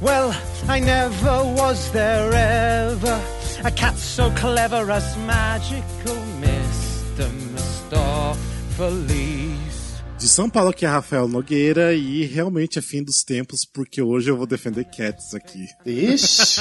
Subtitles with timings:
[0.00, 0.34] well,
[0.68, 3.20] I never was there ever.
[3.64, 7.28] A cat so clever as magical Mr.
[7.52, 9.47] Mistopheles.
[10.18, 14.28] De São Paulo aqui é Rafael Nogueira e realmente é fim dos tempos porque hoje
[14.30, 15.68] eu vou defender Cats aqui.
[15.86, 16.60] Ixi!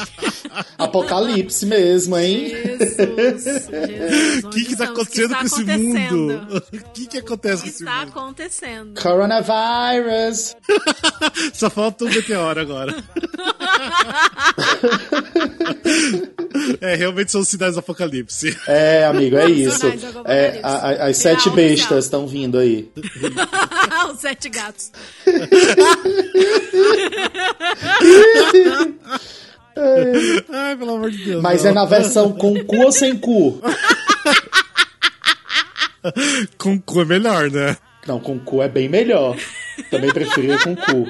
[0.78, 2.50] Apocalipse mesmo, hein?
[2.50, 3.68] Jesus,
[4.46, 6.62] O que que tá acontecendo com esse mundo?
[6.72, 8.10] O que que acontece O com que esse está mundo?
[8.10, 9.02] acontecendo?
[9.02, 10.56] Coronavirus!
[11.54, 13.04] Só falta um meteoro agora.
[16.82, 18.56] É, realmente são os sinais do apocalipse.
[18.68, 19.86] É, amigo, é isso.
[20.26, 22.90] É, a- a- as sete bestas estão vindo aí.
[24.14, 24.92] Os sete gatos.
[30.52, 31.42] Ai, pelo amor de Deus.
[31.42, 31.72] Mas não.
[31.72, 33.62] é na versão com cu ou sem cu?
[36.58, 37.76] Com cu é melhor, né?
[38.08, 39.36] Não, com cu é bem melhor.
[39.92, 41.06] Também preferia com cu.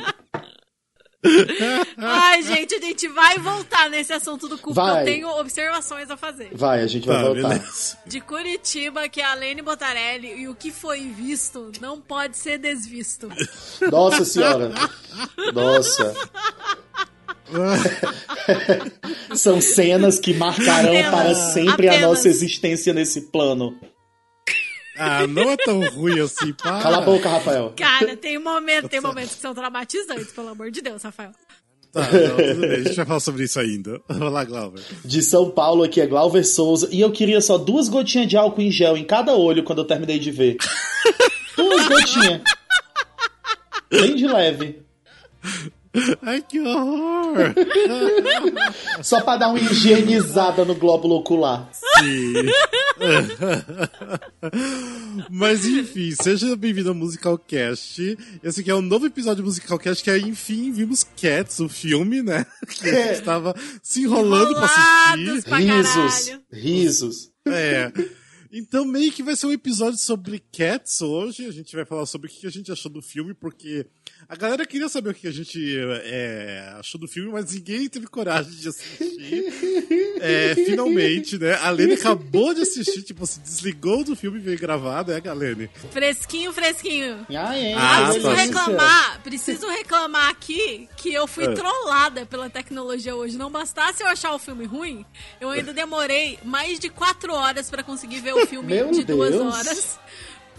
[1.98, 5.02] Ai, gente, a gente vai voltar nesse assunto do cu, porque Vai.
[5.02, 6.50] eu tenho observações a fazer.
[6.54, 7.50] Vai, a gente vai Tá, voltar.
[7.50, 7.98] beleza.
[8.06, 12.58] De Curitiba, que é a Lene Botarelli, e o que foi visto não pode ser
[12.60, 13.30] desvisto.
[13.92, 14.72] Nossa senhora.
[15.54, 16.14] Nossa.
[19.36, 21.12] São cenas que marcarão Apenas.
[21.12, 22.10] para sempre a Apenas.
[22.10, 23.76] nossa existência nesse plano.
[24.98, 26.82] Ah, não é tão ruim assim, pá.
[26.82, 27.74] Cala a boca, Rafael.
[27.76, 31.32] Cara, tem momentos, tem momentos que são traumatizantes, pelo amor de Deus, Rafael.
[31.92, 32.72] Tá, não, tudo bem.
[32.72, 34.02] A gente vai falar sobre isso ainda.
[34.08, 34.82] Vai lá, Glauber.
[35.04, 36.90] De São Paulo, aqui é Glauber Souza.
[36.92, 39.86] E eu queria só duas gotinhas de álcool em gel em cada olho quando eu
[39.86, 40.58] terminei de ver.
[41.56, 42.42] duas gotinhas.
[43.90, 44.82] Bem de leve.
[46.22, 47.54] Ai, que horror!
[49.02, 51.70] Só pra dar uma higienizada no glóbulo ocular.
[51.72, 52.34] Sim.
[55.30, 58.18] Mas enfim, seja bem-vindo ao Musicalcast.
[58.44, 62.22] Esse aqui é um novo episódio do Musicalcast que é, enfim, vimos Cats, o filme,
[62.22, 62.46] né?
[62.68, 64.66] Que a gente tava se enrolando pra
[65.16, 65.50] Enrolados assistir.
[65.50, 66.40] pra Risos.
[66.52, 67.32] Risos.
[67.48, 67.92] É.
[68.52, 71.46] Então, meio que vai ser um episódio sobre Cats hoje.
[71.46, 73.86] A gente vai falar sobre o que a gente achou do filme, porque
[74.30, 78.08] a galera queria saber o que a gente é, achou do filme, mas ninguém teve
[78.08, 79.46] coragem de assistir.
[80.20, 81.54] É, finalmente, né?
[81.56, 85.70] A Lene acabou de assistir, tipo, se desligou do filme e veio gravar, né, Galene?
[85.92, 87.26] Fresquinho, fresquinho.
[87.30, 87.74] Ah, é.
[87.74, 88.34] Ah, preciso tá.
[88.36, 91.54] reclamar, preciso reclamar aqui que eu fui É.
[91.54, 93.38] trollada pela tecnologia hoje.
[93.38, 95.06] Não bastasse eu achar o filme ruim,
[95.40, 99.32] eu ainda demorei mais de quatro horas pra conseguir ver o filme Meu de duas
[99.32, 99.54] Deus.
[99.56, 100.00] horas.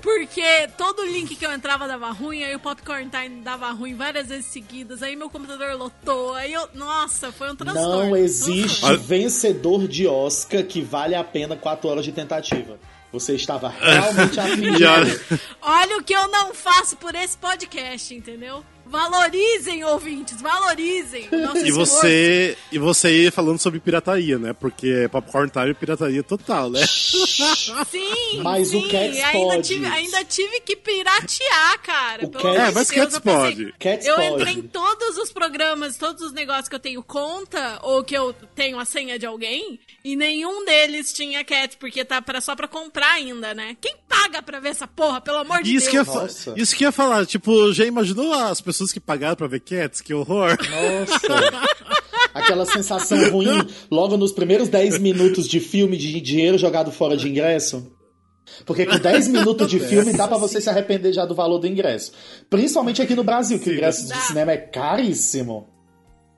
[0.02, 4.28] Porque todo link que eu entrava dava ruim, aí o Popcorn Time dava ruim várias
[4.28, 6.68] vezes seguidas, aí meu computador lotou, aí eu.
[6.74, 8.10] Nossa, foi um transtorno.
[8.10, 12.78] Não existe Olha- vencedor de Oscar que vale a pena 4 horas de tentativa.
[13.10, 15.20] Você estava realmente afim de olha-.
[15.62, 18.62] Olha o que eu não faço por esse podcast, entendeu?
[18.88, 21.28] Valorizem, ouvintes, valorizem.
[21.30, 21.94] o nosso E esforço.
[21.96, 24.52] você, e você ia falando sobre pirataria, né?
[24.52, 26.80] Porque Popcorn Time é pirataria total, né?
[27.90, 29.68] Sim, Mas o sim, Cats ainda pode.
[29.68, 32.26] Tive, ainda tive que piratear, cara.
[32.26, 33.74] O pelo Cats- É, mas Deus, Cats eu pensei- pode.
[33.78, 34.28] Cats eu pode.
[34.34, 38.32] entrei em todos os programas, todos os negócios que eu tenho conta, ou que eu
[38.54, 42.68] tenho a senha de alguém, e nenhum deles tinha Cats, porque tá pra, só pra
[42.68, 43.76] comprar ainda, né?
[43.80, 46.14] Quem paga pra ver essa porra, pelo amor de Isso que, ia Deus?
[46.14, 46.54] fa- Nossa.
[46.56, 50.00] isso que ia falar, tipo, já imaginou as pessoas que pagaram pra ver Cats?
[50.00, 50.56] Que horror!
[50.70, 51.68] Nossa.
[52.32, 57.28] Aquela sensação ruim logo nos primeiros 10 minutos de filme de dinheiro jogado fora de
[57.28, 57.90] ingresso.
[58.64, 61.66] Porque com 10 minutos de filme dá pra você se arrepender já do valor do
[61.66, 62.12] ingresso.
[62.48, 65.77] Principalmente aqui no Brasil, que o ingresso de cinema é caríssimo.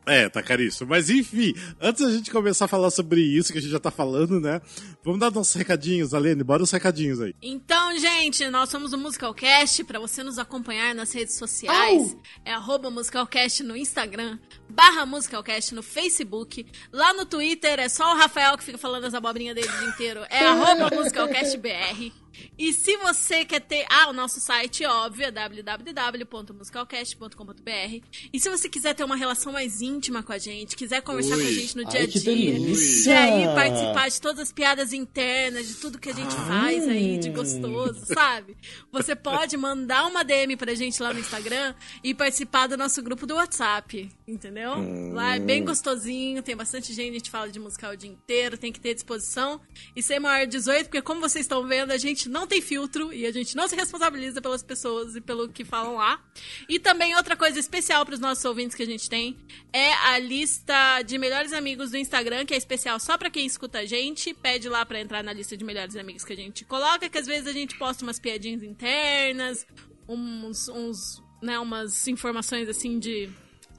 [0.06, 0.88] É, tá caríssimo.
[0.88, 3.90] Mas enfim, antes da gente começar a falar sobre isso que a gente já tá
[3.90, 4.60] falando, né?
[5.04, 7.34] Vamos dar nossos recadinhos, Alene, bora os recadinhos aí.
[7.42, 9.84] Então, gente, nós somos o Musicalcast.
[9.84, 15.82] Pra você nos acompanhar nas redes sociais, é arroba Musicalcast no Instagram, barra Musicalcast no
[15.82, 16.66] Facebook.
[16.92, 19.88] Lá no Twitter é só o Rafael que fica falando as abobrinhas dele o dia
[19.88, 20.20] inteiro.
[20.30, 22.12] É arroba MusicalcastBR.
[22.58, 23.86] E se você quer ter.
[23.90, 28.04] Ah, o nosso site, óbvio, é www.musicalcast.com.br.
[28.32, 31.42] E se você quiser ter uma relação mais íntima com a gente, quiser conversar com
[31.42, 31.52] a Ui.
[31.52, 35.74] gente no Ai, dia a dia, e aí participar de todas as piadas internas, de
[35.74, 38.56] tudo que a gente faz aí de gostoso, sabe?
[38.92, 43.26] Você pode mandar uma DM pra gente lá no Instagram e participar do nosso grupo
[43.26, 44.74] do WhatsApp, entendeu?
[45.12, 48.56] Lá é bem gostosinho, tem bastante gente, a gente fala de musical o dia inteiro,
[48.56, 49.60] tem que ter disposição
[49.94, 53.12] e ser maior de 18, porque como vocês estão vendo, a gente não tem filtro
[53.12, 56.22] e a gente não se responsabiliza pelas pessoas e pelo que falam lá.
[56.68, 59.36] E também outra coisa especial para os nossos ouvintes que a gente tem
[59.72, 63.80] é a lista de melhores amigos do Instagram, que é especial só para quem escuta
[63.80, 64.32] a gente.
[64.32, 67.26] Pede lá para entrar na lista de melhores amigos que a gente coloca, que às
[67.26, 69.66] vezes a gente posta umas piadinhas internas,
[70.08, 73.28] uns, uns né, umas informações assim de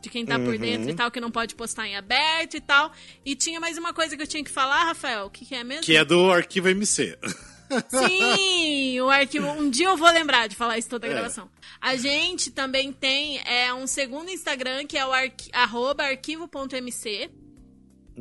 [0.01, 2.91] de quem tá por dentro e tal, que não pode postar em aberto e tal.
[3.23, 5.27] E tinha mais uma coisa que eu tinha que falar, Rafael.
[5.27, 5.83] O que, que é mesmo?
[5.83, 7.15] Que é do arquivo MC.
[7.87, 9.47] Sim, o arquivo.
[9.47, 11.49] Um dia eu vou lembrar de falar isso toda a gravação.
[11.79, 17.29] A gente também tem é, um segundo Instagram que é o arqui arroba arquivo.mc.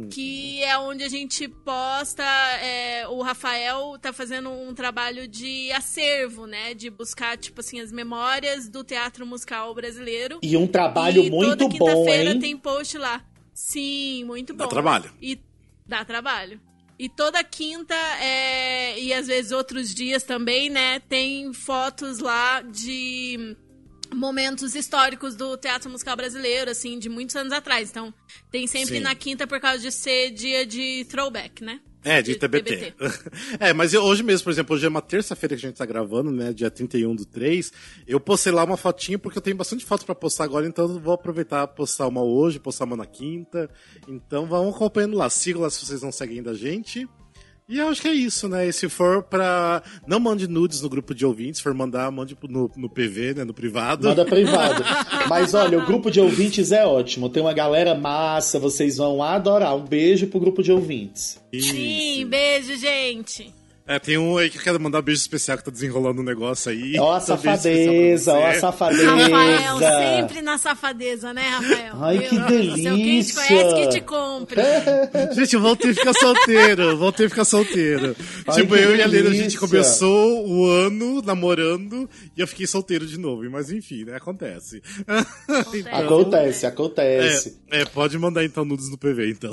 [0.09, 2.23] Que é onde a gente posta.
[2.63, 6.73] é, o Rafael tá fazendo um trabalho de acervo, né?
[6.75, 10.39] De buscar, tipo assim, as memórias do teatro musical brasileiro.
[10.43, 13.23] E um trabalho E muito toda bom, quinta-feira tem post lá.
[13.53, 14.65] Sim, muito bom.
[14.65, 15.13] Dá trabalho.
[15.21, 15.39] E
[15.87, 16.61] dá trabalho.
[16.99, 23.57] E toda quinta é, e às vezes outros dias também, né, tem fotos lá de
[24.15, 27.91] momentos históricos do teatro musical brasileiro, assim, de muitos anos atrás.
[27.91, 28.15] Então,
[28.51, 29.01] tem sempre Sim.
[29.01, 31.81] na quinta por causa de ser dia de throwback, né?
[32.03, 32.95] É, de TBT.
[33.61, 35.85] é, mas eu- hoje mesmo, por exemplo, hoje é uma terça-feira que a gente tá
[35.85, 36.53] gravando, né?
[36.53, 37.71] Dia 31 do 3.
[38.07, 40.99] Eu postei lá uma fotinha porque eu tenho bastante foto pra postar agora, então eu
[40.99, 43.69] vou aproveitar postar uma hoje, postar uma na quinta.
[44.09, 45.29] Então vão acompanhando lá.
[45.29, 47.07] Sigam lá se vocês não seguem ainda a gente.
[47.71, 48.67] E eu acho que é isso, né?
[48.67, 49.81] E se for pra.
[50.05, 53.45] Não mande nudes no grupo de ouvintes, se for mandar, mande no, no PV, né?
[53.45, 54.09] No privado.
[54.09, 54.83] Manda privado.
[55.31, 57.29] Mas olha, o grupo de ouvintes é ótimo.
[57.29, 59.77] Tem uma galera massa, vocês vão adorar.
[59.77, 61.41] Um beijo pro grupo de ouvintes.
[61.55, 63.55] Sim, beijo, gente.
[63.91, 66.25] É, tem um aí que eu quero mandar um beijo especial que tá desenrolando um
[66.25, 66.97] negócio aí.
[66.97, 69.11] Ó a safadeza, ó a safadeza.
[69.17, 71.95] Rafael, sempre na safadeza, né, Rafael?
[72.01, 73.35] Ai, que Meu Deus do céu, Quem te delícia.
[73.49, 74.61] conhece, que te compre.
[75.35, 78.15] Gente, eu voltei a ficar solteiro, voltei a ficar solteiro.
[78.47, 79.59] Ai, tipo, que eu e a Leila, a gente delícia.
[79.59, 83.43] começou o ano namorando e eu fiquei solteiro de novo.
[83.51, 84.15] Mas enfim, né?
[84.15, 84.81] Acontece.
[85.75, 87.59] Então, Acontece, acontece.
[87.73, 89.53] é, é, pode mandar então nudes no PV, então.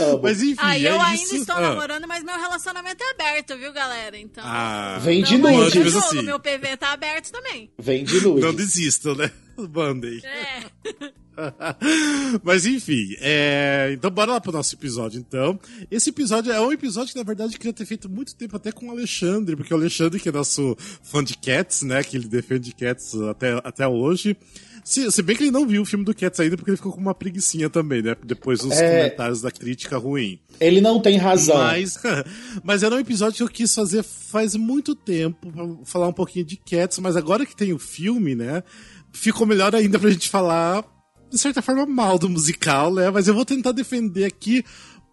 [0.00, 0.20] Amo.
[0.22, 1.04] Mas enfim, Ah, é eu isso.
[1.04, 1.60] ainda estou Ah.
[1.60, 4.18] namorando, mas meu relacionamento é aberto, viu, galera?
[4.18, 4.44] Então.
[4.46, 5.38] Ah, Vem de.
[5.38, 6.22] Mas jogo, assim.
[6.22, 7.70] Meu PV tá aberto também.
[7.78, 8.44] Vem de nudes.
[8.44, 9.30] não desistam, né?
[9.56, 10.20] Mandem.
[10.24, 11.10] É.
[12.42, 13.90] Mas enfim, é...
[13.92, 15.58] então bora lá pro nosso episódio, então.
[15.90, 18.72] Esse episódio é um episódio que, na verdade, eu queria ter feito muito tempo até
[18.72, 22.28] com o Alexandre, porque o Alexandre, que é nosso fã de Cats, né, que ele
[22.28, 24.36] defende Cats até, até hoje.
[24.84, 26.92] Se, se bem que ele não viu o filme do Cats ainda, porque ele ficou
[26.92, 29.04] com uma preguicinha também, né, depois dos É.
[29.04, 30.38] comentários da crítica ruim.
[30.58, 31.56] Ele não tem razão.
[31.58, 31.98] Mas,
[32.64, 36.44] mas era um episódio que eu quis fazer faz muito tempo, pra falar um pouquinho
[36.44, 38.62] de Cats, mas agora que tem o filme, né,
[39.12, 40.84] ficou melhor ainda pra gente falar,
[41.30, 44.64] de certa forma, mal do musical, né, mas eu vou tentar defender aqui,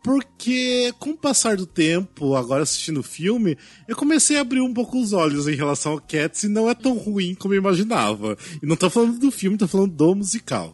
[0.07, 3.57] porque com o passar do tempo, agora assistindo o filme,
[3.87, 6.73] eu comecei a abrir um pouco os olhos em relação ao Cats e não é
[6.73, 8.37] tão ruim como eu imaginava.
[8.61, 10.73] E não tô falando do filme, tô falando do musical.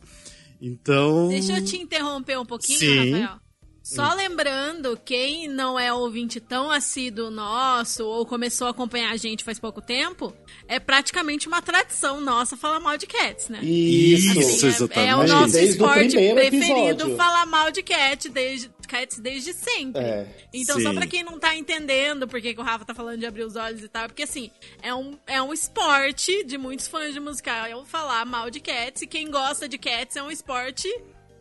[0.62, 1.30] Então.
[1.30, 3.12] Deixa eu te interromper um pouquinho, Sim.
[3.22, 3.44] Rafael.
[3.86, 9.44] Só lembrando, quem não é ouvinte tão assíduo nosso ou começou a acompanhar a gente
[9.44, 10.34] faz pouco tempo,
[10.70, 13.60] é praticamente uma tradição nossa falar mal de cats, né?
[13.62, 14.40] Isso.
[14.40, 15.10] Isso, É- exatamente.
[15.10, 17.16] É, o nosso Desde o esporte primeiro preferido episódio.
[17.18, 20.02] falar mal de cat desde, cats desde sempre.
[20.02, 20.28] É.
[20.54, 20.96] Então, só Sim.
[20.96, 23.56] pra quem não tá entendendo por que, que o Rafa tá falando de abrir os
[23.56, 24.52] olhos e tal, porque assim,
[24.82, 29.02] é um, é um esporte de muitos fãs de musical eu falar mal de cats,
[29.02, 30.88] e quem gosta de cats é um esporte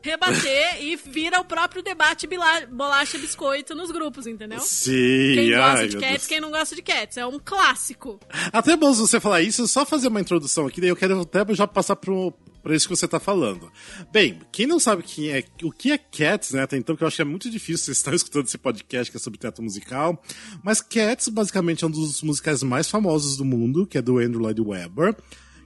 [0.03, 4.61] rebater e vira o próprio debate bolacha bolacha-biscoito nos grupos, entendeu?
[4.61, 6.27] Sim, Quem gosta ai, de cats, Deus.
[6.27, 7.17] quem não gosta de cats.
[7.19, 8.19] É um clássico.
[8.53, 11.67] Até bom você falar isso, só fazer uma introdução aqui, daí eu quero até já
[11.67, 13.71] passar pro, pra isso que você tá falando.
[14.13, 17.09] Bem, quem não sabe quem é, o que é Cats, né, até então, que eu
[17.09, 20.23] acho que é muito difícil vocês estarem escutando esse podcast que é sobre teatro musical,
[20.63, 24.41] mas Cats, basicamente, é um dos musicais mais famosos do mundo, que é do Andrew
[24.41, 25.17] Lloyd Webber,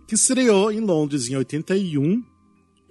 [0.07, 2.23] que estreou em Londres em 81,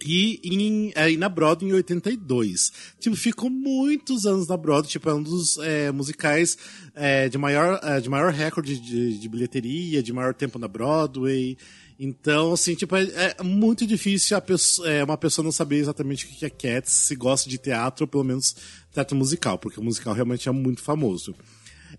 [0.03, 2.71] e, em, é, na Broadway em 82.
[2.99, 6.57] Tipo, ficou muitos anos na Broadway, tipo, é um dos é, musicais
[6.93, 11.57] é, de, maior, é, de maior recorde de, de bilheteria, de maior tempo na Broadway.
[11.97, 16.27] Então, assim, tipo, é, é muito difícil pessoa, é, uma pessoa não saber exatamente o
[16.27, 18.55] que é Cats, se gosta de teatro, ou pelo menos
[18.91, 21.33] teatro musical, porque o musical realmente é muito famoso.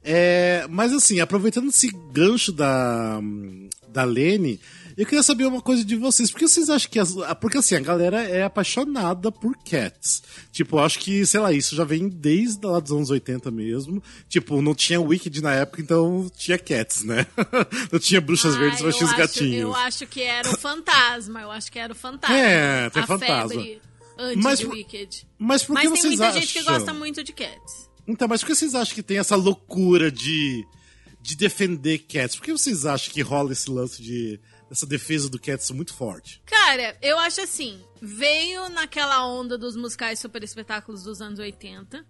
[0.04, 3.20] É, mas assim, aproveitando esse gancho da,
[3.88, 4.60] da Lene,
[4.96, 6.30] eu queria saber uma coisa de vocês.
[6.30, 6.98] Por que vocês acham que.
[6.98, 10.22] As, porque assim, a galera é apaixonada por Cats.
[10.50, 14.02] Tipo, eu acho que, sei lá, isso já vem desde lá dos anos 80 mesmo.
[14.28, 17.26] Tipo, não tinha Wicked na época, então tinha Cats, né?
[17.92, 19.60] não tinha Bruxas Ah, Verdes, mas tinha os gatinhos.
[19.60, 21.40] Eu acho que era o fantasma.
[21.42, 22.36] Eu acho que era o fantasma.
[22.36, 23.48] É, tem a fantasma.
[23.48, 23.82] Febre
[24.18, 25.26] antes Mas de Wicked.
[25.38, 26.40] Mas por que Mas tem vocês muita acham?
[26.40, 27.90] gente que gosta muito de Cats.
[28.08, 30.64] Então, mas por que vocês acham que tem essa loucura de,
[31.20, 32.36] de defender Cats?
[32.36, 36.42] Por que vocês acham que rola esse lance de essa defesa do Cats muito forte?
[36.46, 42.04] Cara, eu acho assim, veio naquela onda dos musicais super espetáculos dos anos 80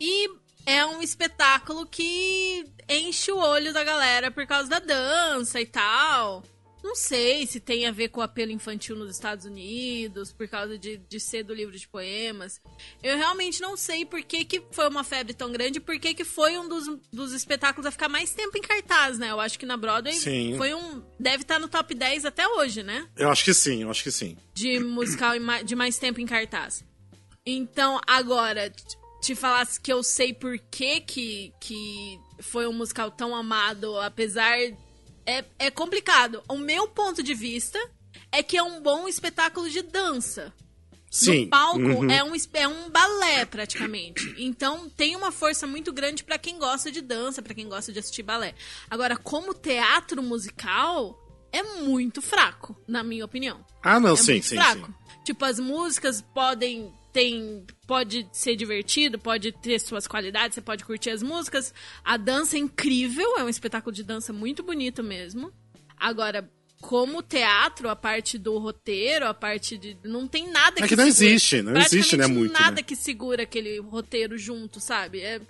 [0.00, 0.28] e
[0.66, 6.42] é um espetáculo que enche o olho da galera por causa da dança e tal.
[6.82, 10.78] Não sei se tem a ver com o apelo infantil nos Estados Unidos, por causa
[10.78, 12.60] de, de ser do livro de poemas.
[13.02, 16.24] Eu realmente não sei por que, que foi uma febre tão grande por que, que
[16.24, 19.30] foi um dos, dos espetáculos a ficar mais tempo em cartaz, né?
[19.30, 20.54] Eu acho que na Broadway Sim.
[20.56, 21.02] foi um.
[21.18, 23.08] Deve estar no top 10 até hoje, né?
[23.16, 24.36] Eu acho que sim, eu acho que sim.
[24.54, 25.32] De musical
[25.64, 26.84] de mais tempo em cartaz.
[27.44, 28.72] Então, agora,
[29.20, 34.56] te falasse que eu sei por que, que, que foi um musical tão amado, apesar.
[35.30, 36.42] É, é complicado.
[36.48, 37.78] O meu ponto de vista
[38.32, 40.52] é que é um bom espetáculo de dança.
[41.10, 41.44] Sim.
[41.44, 42.10] No palco Uhum.
[42.10, 44.32] é, um, é um balé, praticamente.
[44.38, 47.98] Então tem uma força muito grande pra quem gosta de dança, pra quem gosta de
[47.98, 48.54] assistir balé.
[48.88, 51.18] Agora, como teatro musical,
[51.52, 53.64] é muito fraco, na minha opinião.
[53.82, 54.86] Ah, não, É sim, muito sim, fraco.
[54.86, 54.94] sim.
[55.24, 56.92] Tipo, as músicas podem.
[57.12, 61.74] Tem, pode ser divertido, pode ter suas qualidades, você pode curtir as músicas.
[62.04, 65.52] A dança é incrível, é um espetáculo de dança muito bonito mesmo.
[65.96, 66.48] Agora,
[66.80, 69.98] como teatro, a parte do roteiro, a parte de.
[70.04, 72.82] Não tem nada É que que não segura- existe, não existe, né, muito, nada né?
[72.82, 75.20] que segura aquele roteiro junto, sabe?
[75.20, 75.40] É,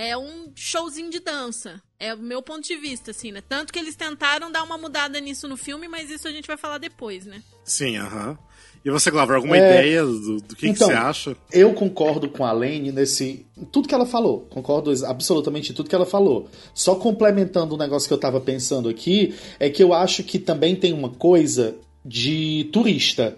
[0.00, 1.80] é um showzinho de dança.
[1.98, 3.42] É o meu ponto de vista, assim, né?
[3.46, 6.56] Tanto que eles tentaram dar uma mudada nisso no filme, mas isso a gente vai
[6.56, 7.42] falar depois, né?
[7.62, 8.38] Sim, aham.
[8.82, 11.36] E você, Glauber, alguma É, ideia do, do que, então, que você acha?
[11.52, 13.44] Eu concordo com a Lane nesse.
[13.70, 14.46] tudo que ela falou.
[14.48, 16.48] Concordo absolutamente em tudo que ela falou.
[16.72, 20.74] Só complementando o negócio que eu tava pensando aqui, é que eu acho que também
[20.74, 23.36] tem uma coisa de turista.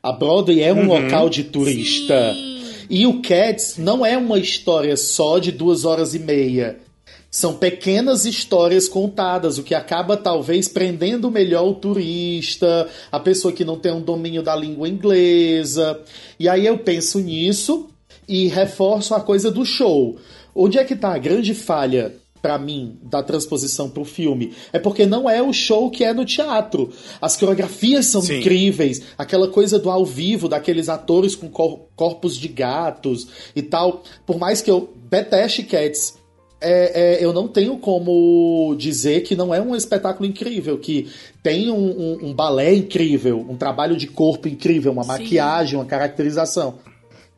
[0.00, 2.32] A Broadway é um local de turista.
[2.32, 2.55] Sim.
[2.88, 6.78] E o Cats não é uma história só de duas horas e meia.
[7.30, 13.64] São pequenas histórias contadas, o que acaba talvez prendendo melhor o turista, a pessoa que
[13.64, 16.00] não tem um domínio da língua inglesa.
[16.38, 17.88] E aí eu penso nisso
[18.28, 20.16] e reforço a coisa do show.
[20.54, 22.14] Onde é que tá a grande falha
[22.46, 24.52] pra mim da transposição pro filme?
[24.72, 26.90] É porque não é o show que é no teatro.
[27.20, 28.38] As coreografias são Sim.
[28.38, 33.26] incríveis, aquela coisa do ao vivo, daqueles atores com cor- corpos de gatos
[33.56, 34.02] e tal.
[34.24, 36.14] Por mais que eu deteste Cats,
[36.60, 41.08] é, é, eu não tenho como dizer que não é um espetáculo incrível, que
[41.42, 45.08] tem um, um- um balé incrível, um trabalho de corpo incrível, uma Sim.
[45.08, 46.74] maquiagem, uma caracterização.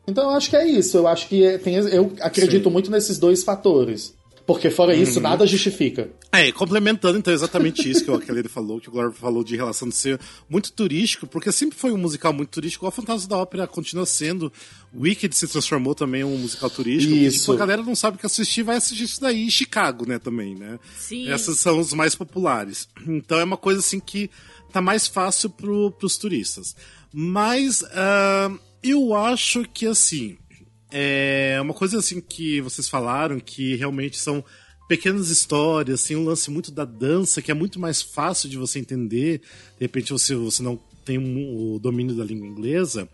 [0.07, 0.97] Então eu acho que é isso.
[0.97, 2.69] Eu acho que é- tem, eu acredito Sim.
[2.73, 4.13] muito nesses dois fatores.
[4.49, 6.09] Porque fora isso, nada justifica.
[6.31, 9.55] É, e complementando então exatamente isso que o Kelly falou, que o Glauber falou de
[9.55, 13.37] relação de ser muito turístico, porque sempre foi um musical muito turístico, igual Fantasma da
[13.37, 14.51] Ópera continua sendo.
[14.91, 17.13] Wicked se transformou também em um musical turístico.
[17.13, 17.41] Isso.
[17.41, 20.17] tipo, a galera não sabe o que assistir, vai assistir isso daí em Chicago, né,
[20.17, 20.79] também, né?
[20.97, 21.29] Sim.
[21.29, 22.89] Essas são os mais populares.
[23.07, 24.31] Então é uma coisa assim que
[24.71, 26.75] tá mais fácil pro, pros turistas.
[27.13, 28.51] Mas ah,
[28.81, 30.39] eu acho que assim.
[30.91, 34.43] É uma coisa assim que vocês falaram que realmente são
[34.87, 38.79] pequenas histórias, assim, um lance muito da dança que é muito mais fácil de você
[38.79, 39.39] entender.
[39.77, 43.07] De repente você, você não tem o domínio da língua inglesa.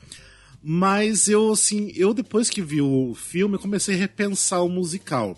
[0.64, 5.38] Mas eu, assim, eu depois que vi o filme, comecei a repensar o musical.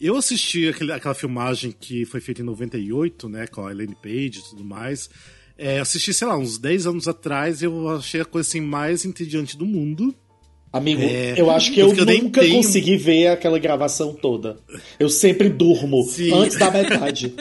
[0.00, 4.38] Eu assisti aquele, aquela filmagem que foi feita em 98, né, com a Elaine Page
[4.38, 5.10] e tudo mais.
[5.58, 9.58] É, assisti, sei lá, uns 10 anos atrás, eu achei a coisa assim mais entediante
[9.58, 10.14] do mundo.
[10.72, 14.56] Amigo, É, eu acho que eu eu nunca tenho- consegui ver aquela gravação toda.
[15.00, 16.32] Eu sempre durmo Sim.
[16.32, 17.34] antes da metade.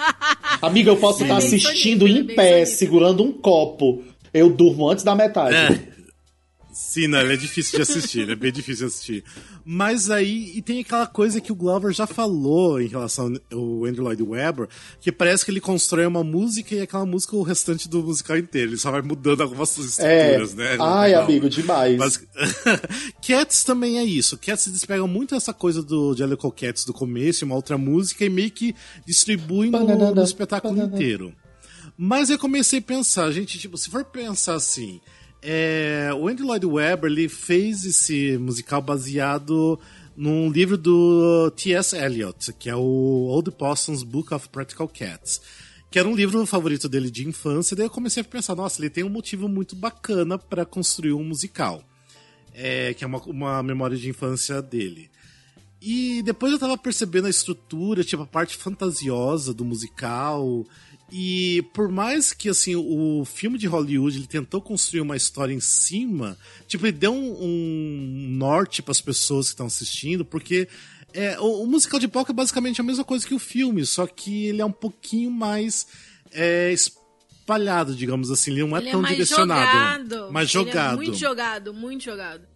[0.60, 4.02] Amigo, eu posso estar bem assistindo em pé, segurando um copo.
[4.32, 5.54] Eu durmo antes da metade.
[5.54, 5.93] É.
[6.74, 9.24] Sim, não, ele é difícil de assistir, ele é bem difícil de assistir.
[9.64, 14.02] Mas aí, e tem aquela coisa que o Glover já falou em relação ao Andrew
[14.02, 14.68] Lloyd Webber,
[15.00, 18.72] que parece que ele constrói uma música e aquela música o restante do musical inteiro.
[18.72, 20.32] Ele só vai mudando algumas É.
[20.42, 20.76] estruturas, né?
[20.80, 21.24] Ai, Legal.
[21.24, 21.96] amigo, demais.
[21.96, 22.20] Mas...
[23.26, 24.36] Cats também é isso.
[24.36, 28.50] Cats despega muito dessa coisa do Jellicle Cats do começo, uma outra música, e meio
[28.50, 28.74] que
[29.06, 30.94] distribui no, no espetáculo banana.
[30.94, 31.32] inteiro.
[31.96, 35.00] Mas eu comecei a pensar, gente, tipo, se for pensar assim,
[35.46, 39.78] é, o Andy Lloyd Webber ele fez esse musical baseado
[40.16, 41.94] num livro do T.S.
[41.94, 45.42] Eliot, que é o Old Possum's Book of Practical Cats.
[45.90, 48.88] Que era um livro favorito dele de infância, daí eu comecei a pensar, nossa, ele
[48.88, 51.84] tem um motivo muito bacana para construir um musical.
[52.54, 55.10] É, que é uma, uma memória de infância dele.
[55.80, 60.64] E depois eu tava percebendo a estrutura, tipo, a parte fantasiosa do musical.
[61.12, 65.60] E por mais que, assim, o filme de Hollywood, ele tentou construir uma história em
[65.60, 70.66] cima, tipo, ele deu um, um norte para as pessoas que estão assistindo, porque
[71.12, 74.06] é, o, o musical de palco é basicamente a mesma coisa que o filme, só
[74.06, 75.86] que ele é um pouquinho mais
[76.32, 80.08] é, espalhado, digamos assim, ele não é Ele tão é mais direcionado.
[80.10, 80.32] jogado.
[80.32, 80.92] Mais Ele jogado.
[80.92, 82.53] é muito jogado, muito jogado.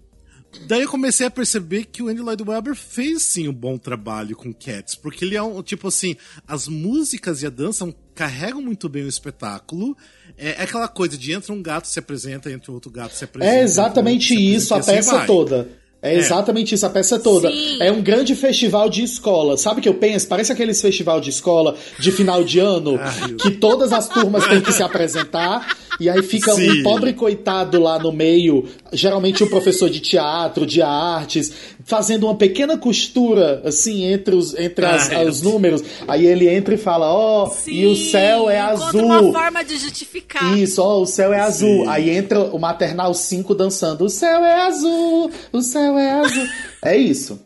[0.67, 4.35] Daí eu comecei a perceber que o Andy Lloyd Webber fez sim um bom trabalho
[4.37, 8.89] com Cats, porque ele é um tipo assim, as músicas e a dança carregam muito
[8.89, 9.97] bem o espetáculo.
[10.37, 13.55] É, é aquela coisa de entra um gato se apresenta, entra outro gato se apresenta.
[13.57, 15.27] É exatamente isso, a assim peça vai.
[15.27, 15.69] toda.
[16.01, 16.19] É, É.
[16.19, 17.51] exatamente isso, a peça toda.
[17.51, 17.83] Sim.
[17.83, 19.57] É um grande festival de escola.
[19.57, 20.29] Sabe o que eu penso?
[20.29, 24.61] Parece aqueles festival de escola de final de ano, Ai, que todas as turmas têm
[24.61, 26.81] que se apresentar, e aí fica Sim.
[26.81, 31.53] um pobre coitado lá no meio, geralmente um professor de teatro, de artes,
[31.85, 35.83] fazendo uma pequena costura, assim, entre os, entre as- Ai, os números.
[36.07, 39.05] Aí ele entra e fala, ó, e o céu é azul.
[39.05, 40.57] uma forma de justificar.
[40.59, 41.83] Isso, ó, o céu é azul.
[41.85, 41.89] Sim.
[41.89, 44.05] Aí entra o maternal 5 dançando.
[44.05, 46.47] O céu é azul, o céu é azul.
[46.85, 47.41] É isso.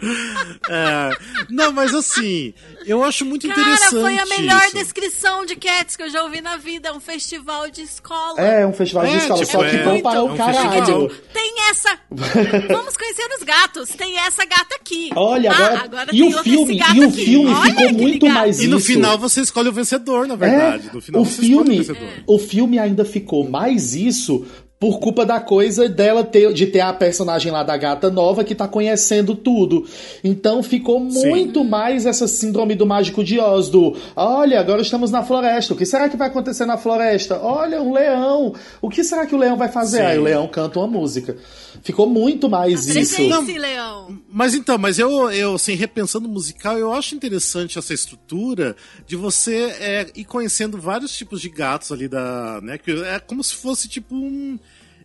[0.70, 1.10] É,
[1.50, 2.52] não, mas assim,
[2.86, 4.00] eu acho muito Cara, interessante.
[4.00, 4.74] foi a melhor isso.
[4.76, 6.88] descrição de Cats que eu já ouvi na vida.
[6.90, 8.40] É um festival de escola.
[8.40, 10.36] É um festival de É, escola, tipo, só que é- vão para é o um
[10.36, 10.70] caralho.
[10.72, 11.08] festival.
[11.32, 11.98] Tem essa.
[12.68, 13.88] Vamos conhecer os gatos.
[13.90, 15.10] Tem essa gata aqui.
[15.16, 16.06] Olha, Ah, agora.
[16.06, 17.24] tem e o outro filme, esse gato e o aqui.
[17.24, 18.34] filme Olha ficou muito gato.
[18.38, 18.86] mais E no isso.
[18.86, 20.88] final você escolhe o vencedor, na verdade.
[20.90, 22.08] É, no final o filme, o vencedor.
[22.26, 24.46] o filme ainda ficou mais isso
[24.80, 28.54] por culpa da coisa dela ter, de ter a personagem lá da gata nova que
[28.54, 29.84] tá conhecendo tudo.
[30.22, 35.22] Então ficou muito mais essa síndrome do mágico de Oz, do olha, agora estamos na
[35.24, 37.40] floresta, o que será que vai acontecer na floresta?
[37.42, 39.98] Olha, um leão, o que será que o leão vai fazer?
[39.98, 40.04] Sim.
[40.04, 41.36] Aí o leão canta uma música.
[41.82, 43.14] Ficou muito mais isso.
[43.14, 44.18] Apresente, Leão.
[44.28, 49.16] Mas então, mas eu, eu assim, repensando o musical, eu acho interessante essa estrutura de
[49.16, 52.60] você é, ir conhecendo vários tipos de gatos ali da.
[52.60, 54.58] Né, que é como se fosse tipo um.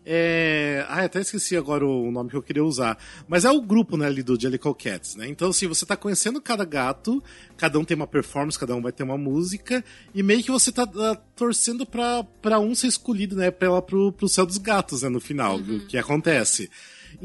[0.06, 0.86] É...
[0.90, 2.98] Ah, até esqueci agora o nome que eu queria usar.
[3.28, 5.28] Mas é o grupo, né, ali do Jellicle Cats, né?
[5.28, 7.24] Então, assim, você tá conhecendo cada gato,
[7.58, 9.84] cada um tem uma performance, cada um vai ter uma música,
[10.14, 14.12] e meio que você tá ah, torcendo pra, pra um ser escolhido, né, pra pro,
[14.12, 16.70] pro céu dos gatos, né, no final, o que acontece.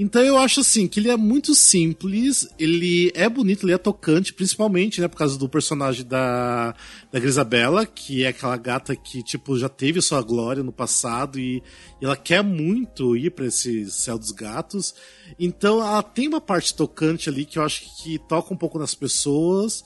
[0.00, 4.32] Então eu acho assim que ele é muito simples, ele é bonito, ele é tocante,
[4.32, 6.72] principalmente, né, por causa do personagem da,
[7.10, 11.60] da Grisabella, que é aquela gata que, tipo, já teve sua glória no passado e,
[12.00, 14.94] e ela quer muito ir pra esse céu dos gatos.
[15.36, 18.94] Então ela tem uma parte tocante ali que eu acho que toca um pouco nas
[18.94, 19.82] pessoas.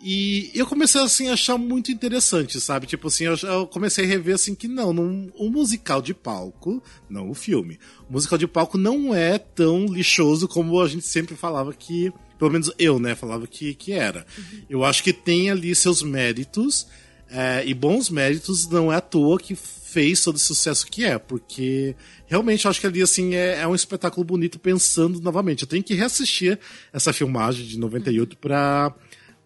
[0.00, 2.86] E eu comecei assim a achar muito interessante, sabe?
[2.86, 7.30] Tipo assim, eu, eu comecei a rever assim que não, um musical de palco, não
[7.30, 7.78] o filme.
[8.08, 12.50] O musical de palco não é tão lixoso como a gente sempre falava que, pelo
[12.50, 14.26] menos eu, né, falava que, que era.
[14.68, 16.86] Eu acho que tem ali seus méritos,
[17.28, 21.18] é, e bons méritos, não é à toa que fez todo esse sucesso que é,
[21.18, 25.62] porque realmente eu acho que ali assim é, é um espetáculo bonito pensando novamente.
[25.62, 26.58] Eu tenho que reassistir
[26.92, 28.94] essa filmagem de 98 pra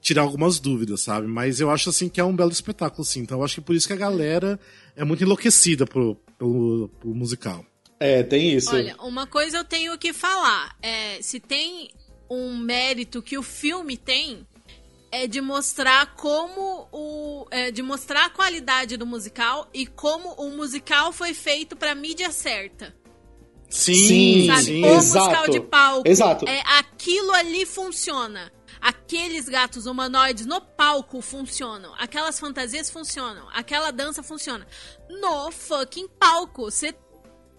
[0.01, 1.27] tirar algumas dúvidas, sabe?
[1.27, 3.21] Mas eu acho assim que é um belo espetáculo, sim.
[3.21, 4.59] Então eu acho que por isso que a galera
[4.97, 7.65] é muito enlouquecida pro, pelo, pelo musical.
[7.99, 8.75] É, tem isso.
[8.75, 10.75] Olha, uma coisa eu tenho que falar.
[10.83, 11.91] É, se tem
[12.31, 14.47] um mérito que o filme tem,
[15.13, 17.47] é de mostrar como o.
[17.51, 22.31] é, de mostrar a qualidade do musical e como o musical foi feito pra mídia
[22.31, 22.95] certa.
[23.69, 24.63] Sim, Sim, Sabe?
[24.63, 24.85] sim.
[24.85, 25.27] O Exato.
[25.27, 26.09] musical de palco.
[26.09, 26.49] Exato.
[26.49, 28.51] É, aquilo ali funciona.
[28.81, 31.95] Aqueles gatos humanoides no palco funcionam.
[31.99, 33.49] Aquelas fantasias funcionam.
[33.53, 34.67] Aquela dança funciona.
[35.09, 36.71] No fucking palco.
[36.71, 36.95] Você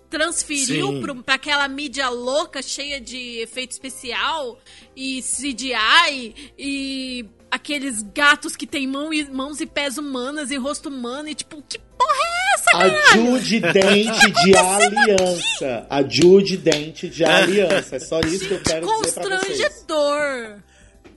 [0.10, 4.60] transferiu pro, pra aquela mídia louca, cheia de efeito especial
[4.94, 10.90] e CGI e aqueles gatos que tem mão e, mãos e pés humanas e rosto
[10.90, 15.88] humano e tipo, que porra é essa, A Jude Dente de aliança.
[15.90, 17.96] A Jude Dente de aliança.
[17.96, 19.58] É só isso que eu quero dizer pra vocês.
[19.60, 20.62] Constrangedor.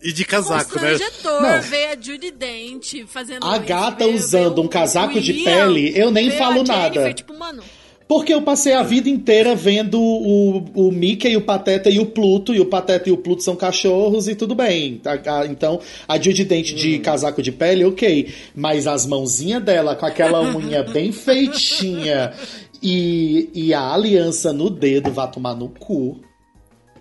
[0.05, 0.97] E de casaco, né?
[1.25, 1.61] Não.
[1.63, 5.93] ver a Judy Dent fazendo A gata ver- usando ver um casaco de William, pele,
[5.97, 7.13] eu nem falo nada.
[7.15, 7.63] Tipo, mano,
[8.07, 12.55] Porque eu passei a vida inteira vendo o, o Mickey, o Pateta e o Pluto,
[12.55, 15.01] e o Pateta e o Pluto são cachorros e tudo bem.
[15.07, 16.77] A- a- Então, a Judy Dente Hum.
[16.77, 18.29] de casaco de pele, ok.
[18.55, 22.35] Mas as mãozinhas dela com aquela unha bem feitinha
[22.83, 26.21] e, e a aliança no dedo vai tomar no cu.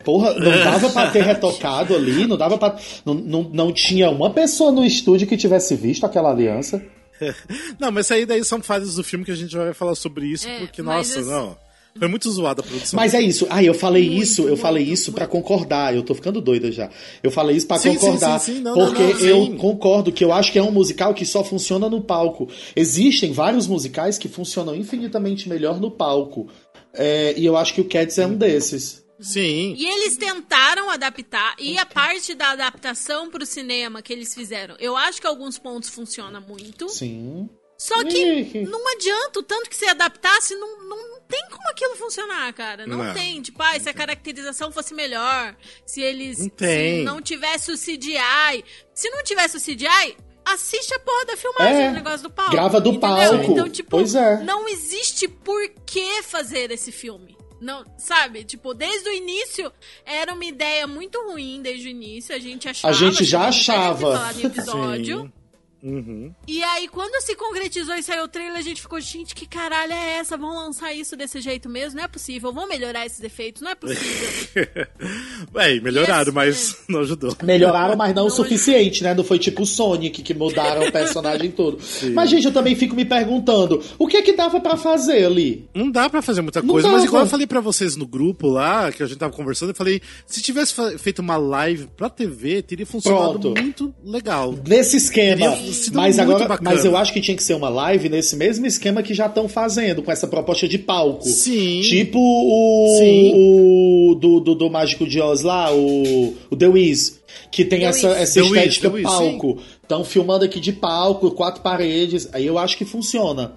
[0.04, 2.76] Porra, não dava pra ter retocado ali, não dava pra.
[3.06, 6.84] Não, não, não tinha uma pessoa no estúdio que tivesse visto aquela aliança.
[7.80, 10.48] Não, mas aí daí são fases do filme que a gente vai falar sobre isso,
[10.48, 11.56] É, porque, nossa, assim- não.
[11.98, 12.98] Foi muito zoada a produção.
[12.98, 13.46] Mas é isso.
[13.52, 15.94] Ah, eu falei Muito, isso, eu falei isso pra concordar.
[15.96, 16.90] Eu tô ficando doida já.
[17.22, 18.40] Eu falei isso pra Sim, sim, concordar.
[18.40, 18.62] sim, sim.
[18.62, 19.28] Não, não, porque não, sim.
[19.28, 22.50] eu concordo que eu acho que é um musical que só funciona no palco.
[22.76, 26.48] Existem vários musicais que funcionam infinitamente melhor no palco.
[26.96, 29.03] É, e eu acho que o Cats é um desses.
[29.24, 29.76] Sim.
[29.78, 34.96] E eles tentaram adaptar, e a parte da adaptação pro cinema que eles fizeram, eu
[34.98, 36.90] acho que alguns pontos funcionam muito.
[36.90, 37.50] Sim.
[37.78, 42.54] Só que não adianta, o tanto que você adaptasse, não, não tem como aquilo funcionar,
[42.54, 42.86] cara.
[42.88, 43.14] Não, Não.
[43.14, 43.42] tem.
[43.42, 45.56] Tipo, ah, se a caracterização fosse melhor,
[45.86, 47.00] se eles Não tem.
[47.00, 48.64] se não tivesse o CGI.
[48.94, 52.52] Se não tivesse o CGI, assiste a porra da filmagem É, do negócio do palco.
[52.52, 53.10] grava do entendeu?
[53.10, 53.52] palco.
[53.52, 54.42] Então, tipo, Pois é.
[54.44, 57.36] não existe por que fazer esse filme.
[57.64, 58.44] Não, sabe?
[58.44, 59.72] Tipo, desde o início
[60.06, 62.36] era uma ideia muito ruim desde o início.
[62.36, 62.94] A gente achava.
[62.94, 64.00] gente já que a gente achava.
[64.00, 65.34] falar no episódio.
[65.84, 65.90] Sim.
[65.94, 66.32] Uhum.
[66.48, 69.92] E aí, quando se concretizou e saiu o trailer, a gente ficou, gente, que caralho
[69.92, 70.38] é essa?
[70.38, 71.98] Vão lançar isso desse jeito mesmo?
[71.98, 72.54] Não é possível.
[72.54, 73.62] Vão melhorar esses efeitos?
[73.62, 74.28] Não é possível.
[75.52, 77.36] Bem, melhoraram, Yes, mas não ajudou.
[77.44, 79.14] Melhoraram, mas não o Não, suficiente, né?
[79.14, 81.78] Não foi tipo o Sonic que mudaram o personagem todo.
[82.14, 85.68] Mas, gente, eu também fico me perguntando, o que é que dava pra fazer ali?
[85.74, 88.92] Não dá pra fazer muita coisa, mas igual eu falei pra vocês no grupo lá,
[88.92, 92.86] que a gente tava conversando, eu falei, se tivesse feito uma live pra TV, teria
[92.86, 93.62] funcionado Pronto.
[93.62, 94.56] muito legal.
[94.66, 95.38] Nesse esquema.
[95.38, 96.70] Teria sido Mas muito agora, bacana.
[96.72, 99.48] mas eu acho que tinha que ser uma live nesse mesmo esquema que já estão
[99.48, 101.26] fazendo, com essa proposta de palco.
[101.28, 101.82] Sim.
[101.82, 103.32] Tipo o, Sim.
[103.36, 107.22] o do, do, do Mágico de Oz lá, o, o The Wiz.
[107.52, 108.18] Que tem The essa, Wiz.
[108.18, 109.58] essa The estética Wiz, palco.
[109.82, 112.30] Estão filmando aqui de palco, quatro paredes.
[112.34, 113.54] Aí eu acho que funciona.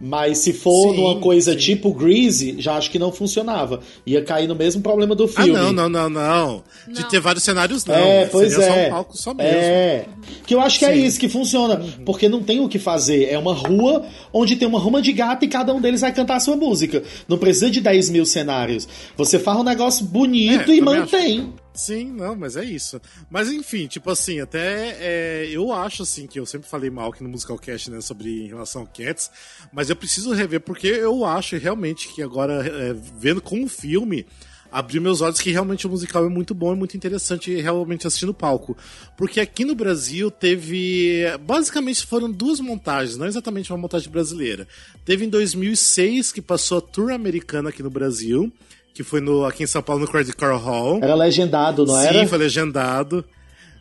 [0.00, 1.58] Mas se for Sim, numa coisa sim.
[1.58, 3.80] tipo Greasy, já acho que não funcionava.
[4.06, 5.52] Ia cair no mesmo problema do Ah, filme.
[5.52, 6.62] não, não, não, não.
[6.86, 7.08] De Não.
[7.08, 7.94] ter vários cenários, não.
[7.94, 8.82] É, pois Seria é.
[8.82, 9.50] só um palco só mesmo.
[9.52, 10.04] É.
[10.46, 11.04] Que eu acho que é Sim.
[11.04, 11.82] isso que funciona.
[12.06, 13.24] Porque não tem o que fazer.
[13.30, 16.36] É uma rua onde tem uma ruma de gato e cada um deles vai cantar
[16.36, 17.02] a sua música.
[17.26, 18.86] Não precisa de 10 mil cenários.
[19.16, 21.52] Você faz um negócio bonito É, e mantém.
[21.78, 23.00] Sim, não, mas é isso.
[23.30, 27.22] Mas enfim, tipo assim, até é, eu acho assim que eu sempre falei mal aqui
[27.22, 29.30] no Musical Cast, né, sobre em relação ao Cats,
[29.72, 34.26] mas eu preciso rever porque eu acho realmente que agora é, vendo como filme
[34.72, 38.26] abriu meus olhos que realmente o musical é muito bom e muito interessante realmente assistir
[38.26, 38.76] no palco.
[39.16, 41.22] Porque aqui no Brasil teve.
[41.46, 44.66] Basicamente foram duas montagens, não exatamente uma montagem brasileira.
[45.04, 48.52] Teve em 2006 que passou a tour americana aqui no Brasil,
[48.98, 50.98] que foi no, aqui em São Paulo no Credit Card Hall.
[51.00, 52.26] Era legendado, não Sim, era?
[52.26, 53.24] foi legendado.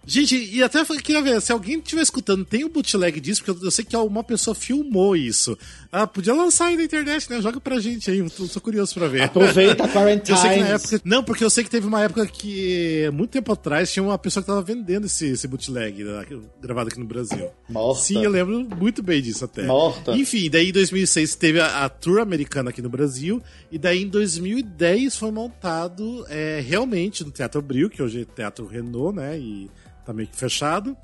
[0.08, 3.65] Gente, e até eu queria ver, se alguém estiver escutando, tem o bootleg disso, porque
[3.65, 5.58] eu, sei que uma pessoa filmou isso.
[5.91, 7.41] Ah, podia lançar aí na internet, né?
[7.41, 9.24] Joga pra gente aí, tô, tô curioso pra ver.
[9.24, 10.62] Aproveita a Quarantine.
[10.62, 11.02] Época.
[11.04, 14.41] Não, porque eu sei que teve uma época que, muito tempo atrás, tinha uma pessoa
[14.41, 16.26] que tava vendendo esse, esse bootleg né,
[16.62, 17.50] gravado aqui no Brasil.
[17.67, 18.02] Morta.
[18.02, 19.63] Sim, eu lembro muito bem disso até.
[19.63, 20.13] Morta.
[20.13, 24.08] Enfim, daí em 2006 teve a, a tour americana aqui no Brasil, e daí em
[24.08, 29.38] 2010 foi montado é, realmente no Teatro Abril, que hoje é Teatro Renault, né?
[29.38, 29.70] E
[30.08, 30.96] tá meio que fechado.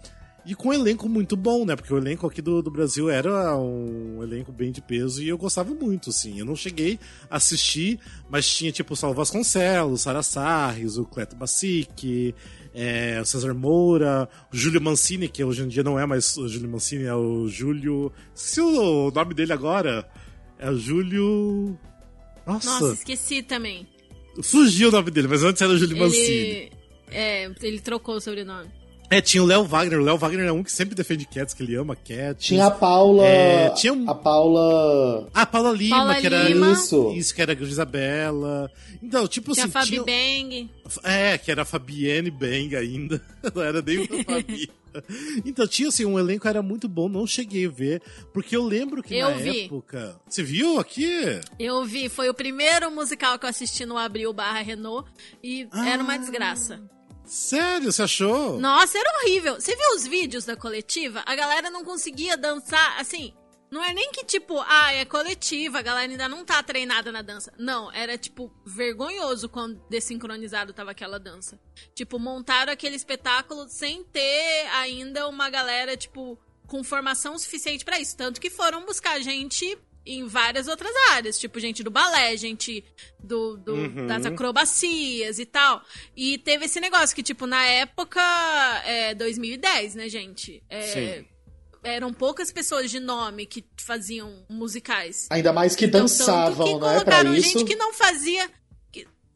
[0.46, 1.74] E com um elenco muito bom, né?
[1.76, 5.38] Porque o elenco aqui do, do Brasil era um elenco bem de peso e eu
[5.38, 6.38] gostava muito, assim.
[6.38, 7.98] Eu não cheguei a assistir,
[8.30, 12.36] mas tinha tipo o Saulo Vasconcelos, Sara Sarres, o Cleto Bacic,
[12.74, 16.50] é, o César Moura, o Júlio Mancini, que hoje em dia não é mais o
[16.50, 18.12] Júlio Mancini, é o Júlio.
[18.36, 20.06] Esqueci o nome dele agora.
[20.60, 21.80] É o Júlio.
[22.46, 23.88] Nossa, Nossa, esqueci também.
[24.42, 26.28] fugiu o nome dele, mas antes era o Júlio Mancini.
[26.28, 26.72] Ele.
[27.10, 28.83] É, ele trocou o sobrenome.
[29.10, 30.00] É, tinha o Léo Wagner.
[30.00, 32.44] O Léo Wagner é um que sempre defende Cats, que ele ama Cats.
[32.46, 33.24] Tinha a Paula.
[33.26, 35.30] É, tinha um- A Paula.
[35.34, 36.44] Ah, Paula Lima, Paula que era.
[36.50, 36.72] Lima.
[36.72, 37.12] Isso.
[37.13, 38.72] Isso, que era a Isabela.
[39.04, 39.78] Então, tipo Tinha assim.
[39.78, 40.70] a Fabi tinha- Bang.
[41.04, 43.22] É, que era a Fabienne Bang ainda.
[43.54, 44.70] Não era nem a Fabi.
[45.46, 48.00] Então, tinha assim, um elenco era muito bom, não cheguei a ver,
[48.32, 49.62] porque eu lembro que Eu na vi.
[49.66, 50.16] época.
[50.30, 51.10] Você viu aqui?
[51.60, 55.10] Eu vi, foi o primeiro musical que eu assisti no Abril barra Renault
[55.44, 56.04] e era Ah.
[56.04, 56.80] uma desgraça.
[57.26, 58.60] Sério, você achou?
[58.60, 59.56] Nossa, era horrível.
[59.56, 61.24] Você viu os vídeos da coletiva?
[61.26, 63.34] A galera não conseguia dançar, assim.
[63.74, 67.24] Não é nem que tipo, ah, é coletiva, a galera ainda não tá treinada na
[67.24, 67.52] dança.
[67.58, 71.60] Não, era tipo vergonhoso quando desincronizado tava aquela dança.
[71.96, 78.16] Tipo, montaram aquele espetáculo sem ter ainda uma galera, tipo, com formação suficiente pra isso.
[78.16, 82.84] Tanto que foram buscar gente em várias outras áreas, tipo gente do balé, gente
[83.20, 84.08] do, do- Uhum.
[84.08, 85.82] das acrobacias e tal.
[86.16, 88.22] E teve esse negócio que, tipo, na época,
[88.86, 90.62] é 2010, né, gente?
[90.70, 91.26] É, Sim.
[91.84, 95.28] eram poucas pessoas de nome que faziam musicais.
[95.30, 96.94] Ainda mais que Então, dançavam, tanto que não é?
[96.96, 97.50] Pra colocaram isso.
[97.60, 98.50] gente que não fazia.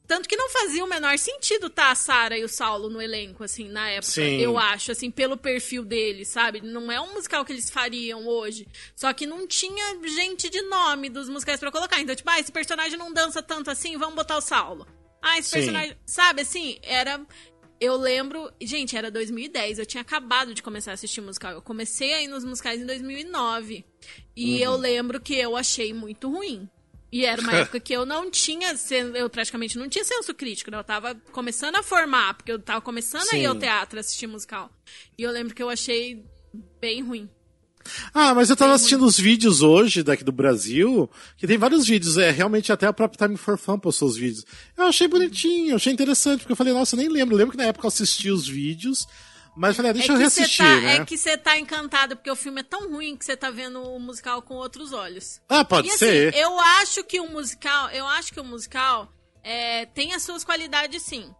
[0.08, 3.44] Tanto que não fazia o menor sentido tá a Sara e o Saulo no elenco,
[3.44, 4.14] assim, na época.
[4.14, 4.38] Sim.
[4.40, 6.62] Eu acho, assim, pelo perfil deles, sabe?
[6.62, 8.66] Não é um musical que eles fariam hoje.
[8.96, 12.00] Só que não tinha gente de nome dos musicais pra colocar.
[12.00, 14.88] Então, tipo, ah, esse personagem não dança tanto assim, vamos botar o Saulo.
[15.22, 15.56] Ah, esse Sim.
[15.58, 15.98] personagem.
[16.06, 17.20] Sabe, assim, era.
[17.80, 18.50] Eu lembro.
[18.62, 19.80] Gente, era 2010.
[19.80, 21.52] Eu tinha acabado de começar a assistir musical.
[21.52, 23.84] Eu comecei a ir nos musicais em 2009.
[24.36, 26.70] E eu lembro que eu achei muito ruim.
[27.12, 28.76] E era uma época que eu não tinha,
[29.16, 30.78] eu praticamente não tinha senso crítico, né?
[30.78, 33.46] Eu tava começando a formar, porque eu tava começando a ir Sim.
[33.46, 34.70] ao teatro assistir musical.
[35.18, 36.26] E eu lembro que eu achei
[36.80, 37.30] bem ruim.
[38.14, 42.18] Ah, mas eu tava assistindo os vídeos hoje daqui do Brasil, que tem vários vídeos,
[42.18, 44.46] é, realmente até a própria Time for Fun postou os vídeos.
[44.76, 47.36] Eu achei bonitinho, achei interessante, porque eu falei, nossa, eu nem lembro.
[47.36, 49.08] Eu lembro que na época eu assisti os vídeos,
[49.58, 50.96] mas eu falei, ah, deixa é eu reassistir, tá, né?
[50.98, 53.82] É que você tá encantado, porque o filme é tão ruim que você tá vendo
[53.82, 55.42] o musical com outros olhos.
[55.50, 56.36] Ah, pode e assim, ser.
[56.36, 59.12] eu acho que o musical, eu acho que o musical
[59.44, 61.34] é, tem as suas qualidades sim.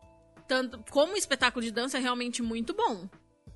[0.48, 3.08] Tanto como espetáculo de dança é realmente muito bom.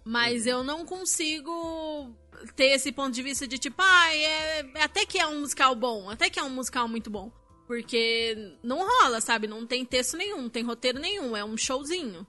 [0.06, 2.16] Mas eu não consigo
[2.56, 6.08] ter esse ponto de vista de tipo, ah, é, até que é um musical bom,
[6.08, 7.32] até que é um musical muito bom.
[7.66, 9.48] Porque não rola, sabe?
[9.48, 12.28] Não tem texto nenhum, não tem roteiro nenhum, é um showzinho.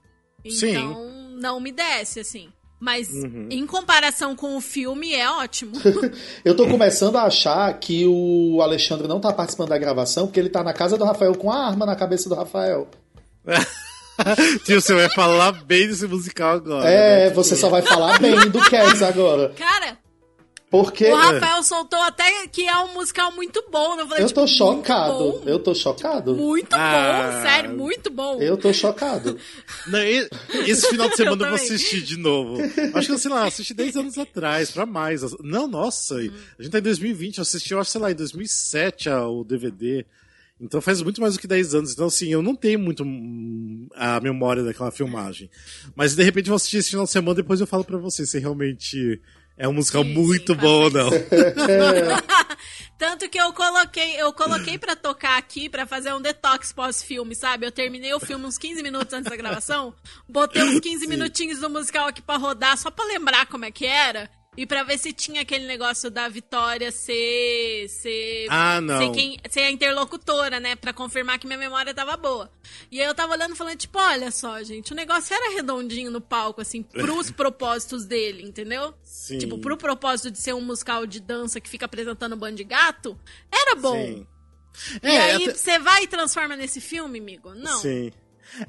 [0.49, 0.75] Sim.
[1.33, 2.49] Não me desce, assim.
[2.79, 3.47] Mas Uhum.
[3.49, 5.71] em comparação com o filme, é ótimo.
[6.43, 10.49] Eu tô começando a achar que o Alexandre não tá participando da gravação porque ele
[10.49, 12.87] tá na casa do Rafael com a arma na cabeça do Rafael.
[14.65, 16.87] Tio, você vai falar bem desse musical agora.
[16.89, 17.33] É, né?
[17.33, 19.49] você só vai falar bem do Cats agora.
[19.57, 19.97] Cara,
[20.73, 23.99] Porque o Rafael soltou até que é um musical muito bom.
[23.99, 25.43] Eu, falei, eu tô tipo, chocado.
[25.45, 26.35] Eu tô chocado.
[26.35, 27.29] Muito Ah.
[27.31, 28.41] bom, sério, muito bom.
[28.41, 29.37] Eu tô chocado.
[29.85, 30.27] Não, e-
[30.65, 31.63] esse final de semana eu, vou também.
[31.75, 32.57] assistir de novo.
[32.95, 35.21] Acho que, sei lá, eu assisti 10 anos atrás, pra mais.
[35.43, 39.09] Não, nossa, a gente tá em 2020, eu assisti, eu acho, sei lá, em 2007
[39.09, 40.07] a- o DVD.
[40.59, 41.91] Então faz muito mais do que 10 anos.
[41.93, 45.51] Então, assim, eu não tenho muito hum, a memória daquela filmagem.
[45.95, 48.31] Mas, de repente, eu vou assistir esse final de semana depois eu falo pra vocês
[48.31, 49.21] se realmente
[49.57, 51.09] é um musical Sim, muito sim, bom não.
[52.97, 57.65] Tanto que eu coloquei, eu coloquei pra tocar aqui pra fazer um detox pós-filme, sabe?
[57.65, 59.93] Eu terminei o filme uns 15 minutos antes da gravação,
[60.27, 63.85] botei uns 15 minutinhos do musical aqui pra rodar só pra lembrar como é que
[63.85, 64.29] era.
[64.55, 67.87] E pra ver se tinha aquele negócio da Vitória ser.
[67.89, 68.97] ser Ah, não.
[68.99, 70.75] Ser, quem, ser a interlocutora, né?
[70.75, 72.51] Pra confirmar que minha memória tava boa.
[72.91, 76.11] E aí eu tava olhando e falando, tipo, olha só, gente, o negócio era redondinho
[76.11, 78.93] no palco, assim, pros propósitos dele, entendeu?
[79.03, 79.39] Sim.
[79.39, 82.63] Tipo, pro propósito de ser um musical de dança que fica apresentando um bando de
[82.63, 83.17] gato,
[83.51, 83.95] era bom.
[83.95, 84.27] Sim.
[85.03, 87.53] E É, aí até- você vai e transforma nesse filme, amigo?
[87.53, 87.79] Não.
[87.79, 88.11] Sim.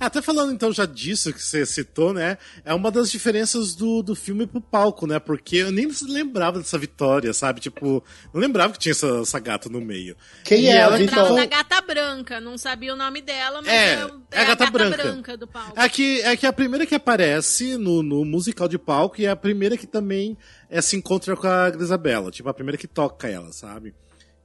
[0.00, 2.38] Até falando então já disso que você citou, né?
[2.64, 5.18] É uma das diferenças do, do filme pro palco, né?
[5.18, 7.60] Porque eu nem lembrava dessa vitória, sabe?
[7.60, 10.16] Tipo, não lembrava que tinha essa, essa gata no meio.
[10.44, 11.48] Quem E é a ela Lembrava Vitória?
[11.48, 14.96] da gata branca, não sabia o nome dela, mas É, é, é a gata branca.
[14.96, 15.78] branca do palco.
[15.78, 19.30] É que, é que a primeira que aparece no, no musical de palco e é
[19.30, 20.36] a primeira que também
[20.70, 22.30] é, se encontra com a Grisabella.
[22.30, 23.94] Tipo, a primeira que toca ela, sabe?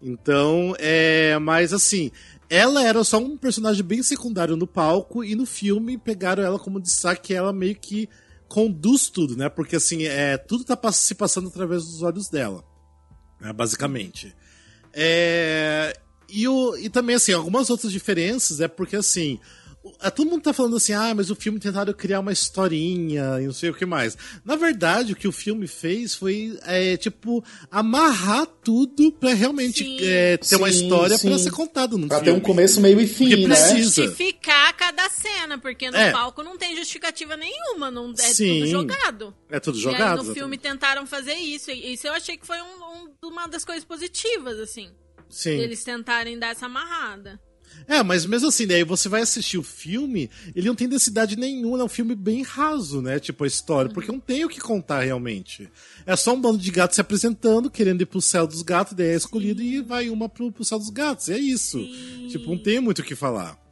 [0.02, 1.38] Então, é.
[1.40, 2.12] Mas assim,
[2.50, 6.82] ela era só um personagem bem secundário no palco e no filme pegaram ela como
[6.82, 8.10] destaque, ela meio que
[8.48, 9.48] conduz tudo, né?
[9.48, 12.64] Porque assim, é, tudo tá se passando através dos olhos dela,
[13.40, 13.54] né?
[13.54, 14.36] basicamente.
[14.92, 15.96] É,
[16.32, 19.40] e, o, e também, assim, algumas outras diferenças é porque, assim,
[20.16, 23.54] todo mundo tá falando assim, ah, mas o filme tentaram criar uma historinha e não
[23.54, 24.18] sei o que mais.
[24.46, 30.38] Na verdade, o que o filme fez foi, é, tipo, amarrar tudo pra realmente é,
[30.38, 31.28] ter uma Sim, história sim.
[31.30, 32.40] pra ser contada no Pra ter filme.
[32.40, 33.56] um começo, meio e fim, Porque né?
[33.56, 34.04] precisa.
[34.06, 36.12] Justificar cada cena, porque no É.
[36.12, 38.60] palco não tem justificativa nenhuma, não, é Sim.
[38.60, 39.36] tudo jogado.
[39.50, 40.02] É tudo e jogado.
[40.02, 40.34] aí no exatamente.
[40.40, 42.64] filme tentaram fazer isso, e isso eu achei que foi um-
[43.24, 44.90] um- uma das coisas positivas, assim.
[45.30, 45.52] Sim.
[45.60, 47.40] Eles tentarem dar essa amarrada.
[47.88, 51.80] É, mas mesmo assim, daí você vai assistir o filme, ele não tem densidade nenhuma,
[51.80, 53.20] é um filme bem raso, né?
[53.20, 55.70] Tipo, a história, porque não tem o que contar realmente.
[56.06, 59.08] É só um bando de gatos se apresentando, querendo ir pro céu dos gatos, daí
[59.08, 61.30] é escolhido e vai uma pro, pro céu dos gatos.
[61.30, 61.80] É isso.
[61.80, 62.28] Sim.
[62.30, 63.69] Tipo, não tem muito o que falar.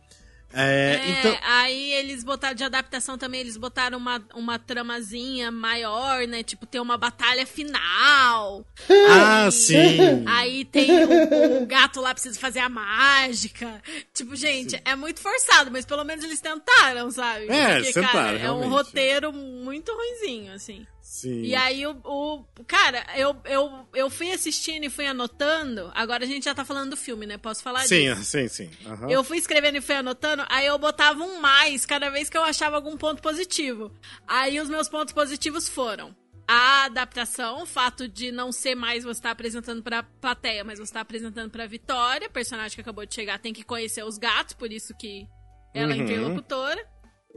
[0.54, 1.38] É, É, então.
[1.44, 6.42] aí eles botaram de adaptação também, eles botaram uma, uma tramazinha maior, né?
[6.44, 8.66] Tipo, ter uma batalha final.
[9.08, 10.24] Ah, Aí- sim.
[10.26, 13.82] Aí tem o, o gato lá precisa fazer a mágica.
[14.14, 17.48] Tipo, gente, é muito forçado, mas pelo menos eles tentaram, sabe?
[17.50, 20.86] É, Porque, tentaram, cara, é um roteiro muito ruinzinho, assim.
[21.02, 21.42] Sim.
[21.44, 25.90] E aí, o, o- Cara, eu, eu, eu fui assistindo e fui anotando.
[25.96, 27.38] Agora a gente já tá falando do filme, né?
[27.38, 28.24] Posso falar Sim, disso?
[28.26, 28.70] sim, sim.
[28.86, 29.10] Aham.
[29.10, 32.44] Eu fui escrevendo e fui anotando, aí eu botava um mais cada vez que eu
[32.44, 33.92] achava algum ponto positivo.
[34.28, 36.16] Aí os meus pontos positivos foram
[36.48, 40.84] a adaptação, o fato de não ser mais você estar apresentando pra plateia, mas você
[40.86, 44.72] estar apresentando pra Vitória, personagem que acabou de chegar, tem que conhecer os gatos, por
[44.72, 45.28] isso que
[45.74, 46.04] ela é Uhum.
[46.04, 46.88] interlocutora.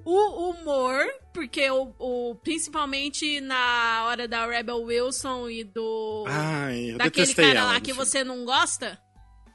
[0.05, 6.99] O humor, porque o, o- principalmente na hora da Rebel Wilson e do Ai, eu
[6.99, 8.99] daquele cara ela lá que você não gosta,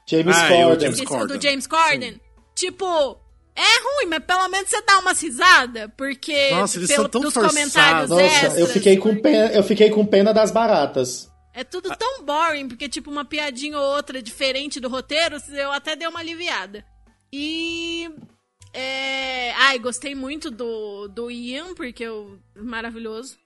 [0.08, 0.90] James Ah, Corden.
[1.26, 2.20] Do James Corden.
[2.54, 3.18] Tipo,
[3.56, 7.20] é ruim, mas pelo menos você dá uma risada, porque Nossa, eles pelo, são tão
[7.22, 7.56] dos forçados.
[7.56, 11.30] comentários Nossa, extras, eu fiquei, com pena, eu fiquei com pena das baratas.
[11.54, 15.96] é tudo tão boring, porque tipo uma piadinha ou outra diferente do roteiro, eu até
[15.96, 16.84] dei uma aliviada.
[17.32, 18.10] E
[18.74, 19.52] é...
[19.52, 23.38] ai, gostei muito do do Ian, porque eu maravilhoso.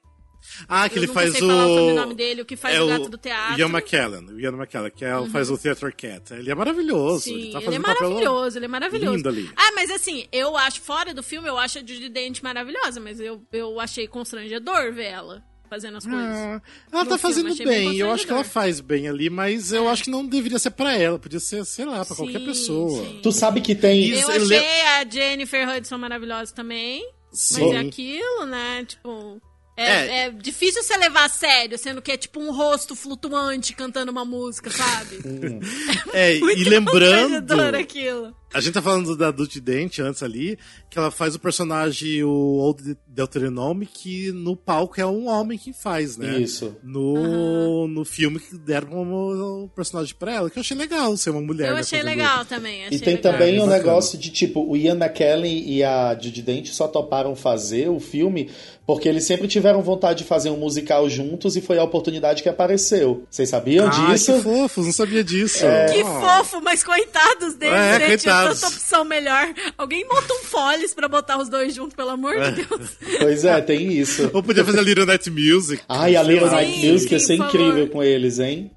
[0.69, 1.47] Ah, que Eu ele faz sei o.
[1.47, 3.53] falar o sobrenome dele, o que faz é o gato do teatro.
[3.55, 3.59] Uhum.
[3.61, 6.33] Ian McKellen, o Ian McKellen, que é, faz o Theater Cat.
[6.35, 7.25] Ele é maravilhoso.
[7.25, 9.17] Sim, ele tá ele, é maravilhoso, ele é maravilhoso.
[9.17, 9.51] lindo ali.
[9.57, 13.21] Ah, mas assim, eu acho, fora do filme, eu acho a Judy Dent maravilhosa, mas
[13.21, 16.21] eu, eu achei constrangedor ver ela fazendo as coisas.
[16.37, 19.71] Ah, ela tá filme, fazendo achei bem eu acho que ela faz bem ali, mas
[19.73, 22.45] eu acho que não deveria ser pra ela, podia ser, sei lá, pra qualquer Sim,
[22.47, 23.05] pessoa.
[23.05, 23.21] sim.
[23.23, 24.01] Tu sabe que tem.
[24.09, 27.09] Isso, Eu eu achei le- a Jennifer Hudson maravilhosa também.
[27.33, 27.69] Sim.
[27.69, 28.85] Mas é aquilo, né?
[28.85, 29.41] Tipo.
[29.77, 30.19] É, É.
[30.27, 34.25] é difícil você levar a sério, sendo que é tipo um rosto flutuante cantando uma
[34.25, 35.19] música, sabe?
[36.13, 38.37] É, e Muito lembrando, aquilo.
[38.53, 40.59] A gente tá falando da Dutch Dent antes ali,
[40.89, 45.73] que ela faz o personagem, o Old Deuteronome, que no palco é um homem que
[45.73, 46.39] faz, né?
[46.39, 46.77] Isso.
[46.83, 51.41] No, no filme que deram como personagem pra ela, que eu achei legal ser uma
[51.41, 51.69] mulher.
[51.69, 52.83] Eu né, achei legal também.
[52.83, 53.33] E achei tem legal.
[53.33, 53.77] também É, o bacana.
[53.79, 58.51] negócio de, tipo, o Ian McKellen e a Judy Dent só toparam fazer o filme
[58.87, 62.49] porque eles sempre tiveram vontade de fazer um musical juntos e foi a oportunidade que
[62.49, 63.25] apareceu.
[63.31, 64.33] Vocês sabiam Ai, disso?
[64.35, 65.59] que fofos, não sabia disso.
[65.93, 66.21] Que Oh.
[66.21, 68.07] fofo, mas coitados deles, É, né?
[68.09, 68.40] coitados.
[68.43, 69.55] Tinha tanta opção melhor.
[69.79, 72.51] Alguém monta um Follies pra botar os dois juntos, pelo amor É.
[72.51, 72.91] de Deus.
[73.19, 74.31] Pois é, tem isso.
[74.33, 75.83] Ou podia fazer Little Night Music.
[75.89, 76.51] Ai, a Little.
[76.51, 77.91] Night Music ia sim, ser incrível favor.
[77.91, 78.71] com eles, hein?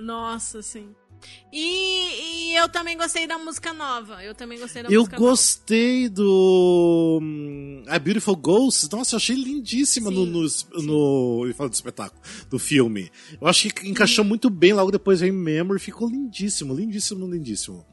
[0.00, 0.88] Nossa, sim.
[1.50, 4.22] E, e eu também gostei da música nova.
[4.22, 5.30] Eu também gostei da Eu música nova.
[5.30, 7.18] gostei do.
[7.22, 8.88] hum, A Beautiful Ghost.
[8.92, 10.46] Nossa, eu achei lindíssima no, no,
[10.82, 11.46] no.
[11.46, 13.10] Eu falo do espetáculo, do filme.
[13.40, 15.80] Eu acho que encaixou muito bem logo depois em Memory.
[15.80, 17.86] Ficou lindíssimo, lindíssimo, lindíssimo.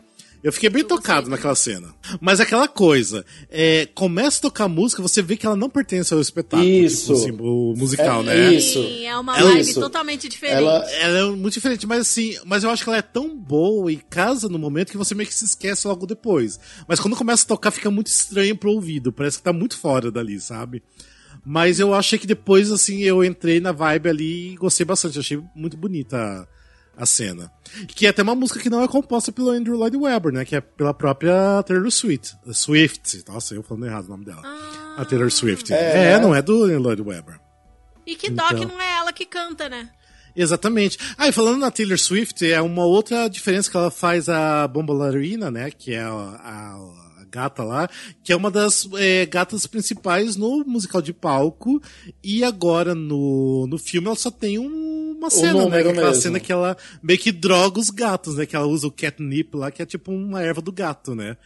[0.44, 1.94] Eu fiquei bem tocado naquela cena.
[2.20, 6.20] Mas aquela coisa, é, começa a tocar música, você vê que ela não pertence ao
[6.20, 6.68] espetáculo.
[6.68, 7.14] Isso.
[7.14, 8.54] Tipo, assim, o musical, É né?
[8.54, 8.82] isso.
[8.82, 9.80] Sim, é uma É vibe isso.
[9.80, 10.58] totalmente diferente.
[10.58, 13.92] Ela- Ela é muito diferente, mas assim, mas eu acho que ela é tão boa
[13.92, 16.60] e casa no momento que você meio que se esquece logo depois.
[16.88, 20.12] Mas quando começa a tocar, fica muito estranho pro ouvido, parece que tá muito fora
[20.12, 20.82] dali, sabe?
[21.46, 25.40] Mas eu achei que depois, assim, eu entrei na vibe ali e gostei bastante, achei
[25.56, 26.48] muito bonita a,
[27.02, 27.52] a cena.
[27.88, 30.46] Que é até uma música que não é composta pelo Andrew Lloyd Webber, né?
[30.46, 32.36] Que é pela própria Taylor Swift.
[32.54, 33.24] Swift.
[33.28, 34.42] Nossa, eu falando errado o nome dela.
[34.98, 35.72] A Taylor Swift.
[35.74, 36.20] É, É, né?
[36.20, 37.40] não é do Andrew Lloyd Webber.
[38.06, 38.68] E que dó que Então.
[38.70, 39.90] não é ela que canta, né?
[40.36, 40.98] Exatamente.
[41.18, 45.52] Ah, e falando na Taylor Swift, é uma outra diferença que ela faz a Bombalarina,
[45.52, 45.70] né?
[45.72, 47.90] Que é a, a- a gata lá,
[48.24, 51.82] que é uma das é, gatas principais no musical de palco.
[52.24, 55.80] E agora no, no filme ela só tem um- uma cena, né?
[55.80, 56.22] aquela mesmo.
[56.22, 58.46] cena que ela meio que droga os gatos, né?
[58.46, 61.38] Que ela usa o catnip lá, que é tipo uma erva do gato, né?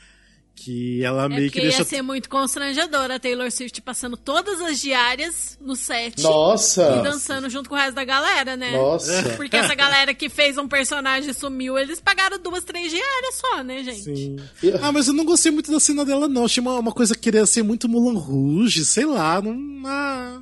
[0.57, 1.79] Que ela É meio que deixa.
[1.79, 7.01] ia ser muito constrangedor a Taylor Swift passando todas as diárias no set e Nossa!
[7.03, 8.71] dançando junto com o resto da galera, né?
[8.71, 9.21] Nossa!
[9.35, 13.61] Porque essa galera que fez um personagem e sumiu, eles pagaram duas, três diárias só,
[13.65, 14.03] né, gente?
[14.15, 14.35] Sim.
[14.81, 16.45] Ah, mas eu não gostei muito da cena dela, não.
[16.45, 19.41] Achei uma, uma coisa que queria ser muito Mulan Rouge, sei lá.
[19.41, 20.39] Não, ah,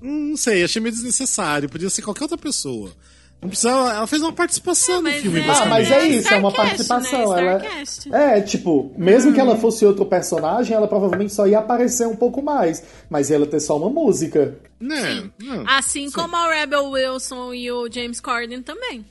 [0.00, 1.68] não sei, achei meio desnecessário.
[1.68, 2.92] Podia ser qualquer outra pessoa.
[3.40, 3.92] Não precisava.
[3.92, 5.40] Ela fez uma participação no Mas filme.
[5.40, 7.34] é- Ah, mas é isso, é uma Starcast, participação.
[7.34, 7.86] né?
[8.10, 8.18] Ela...
[8.18, 12.40] É, tipo, mesmo que ela fosse outro personagem, ela provavelmente só ia aparecer um pouco
[12.42, 12.82] mais.
[13.10, 14.56] Mas ia ela ter só uma música.
[14.80, 15.64] Né, não.
[15.68, 19.04] Assim como a Rebel Wilson e o James Corden também.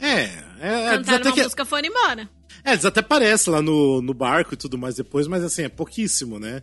[0.00, 2.28] É, é, é, Cantaram até uma que, música e foram embora.
[2.64, 5.68] é, eles até aparecem lá no, no barco e tudo mais depois, mas assim, é
[5.68, 6.62] pouquíssimo, né?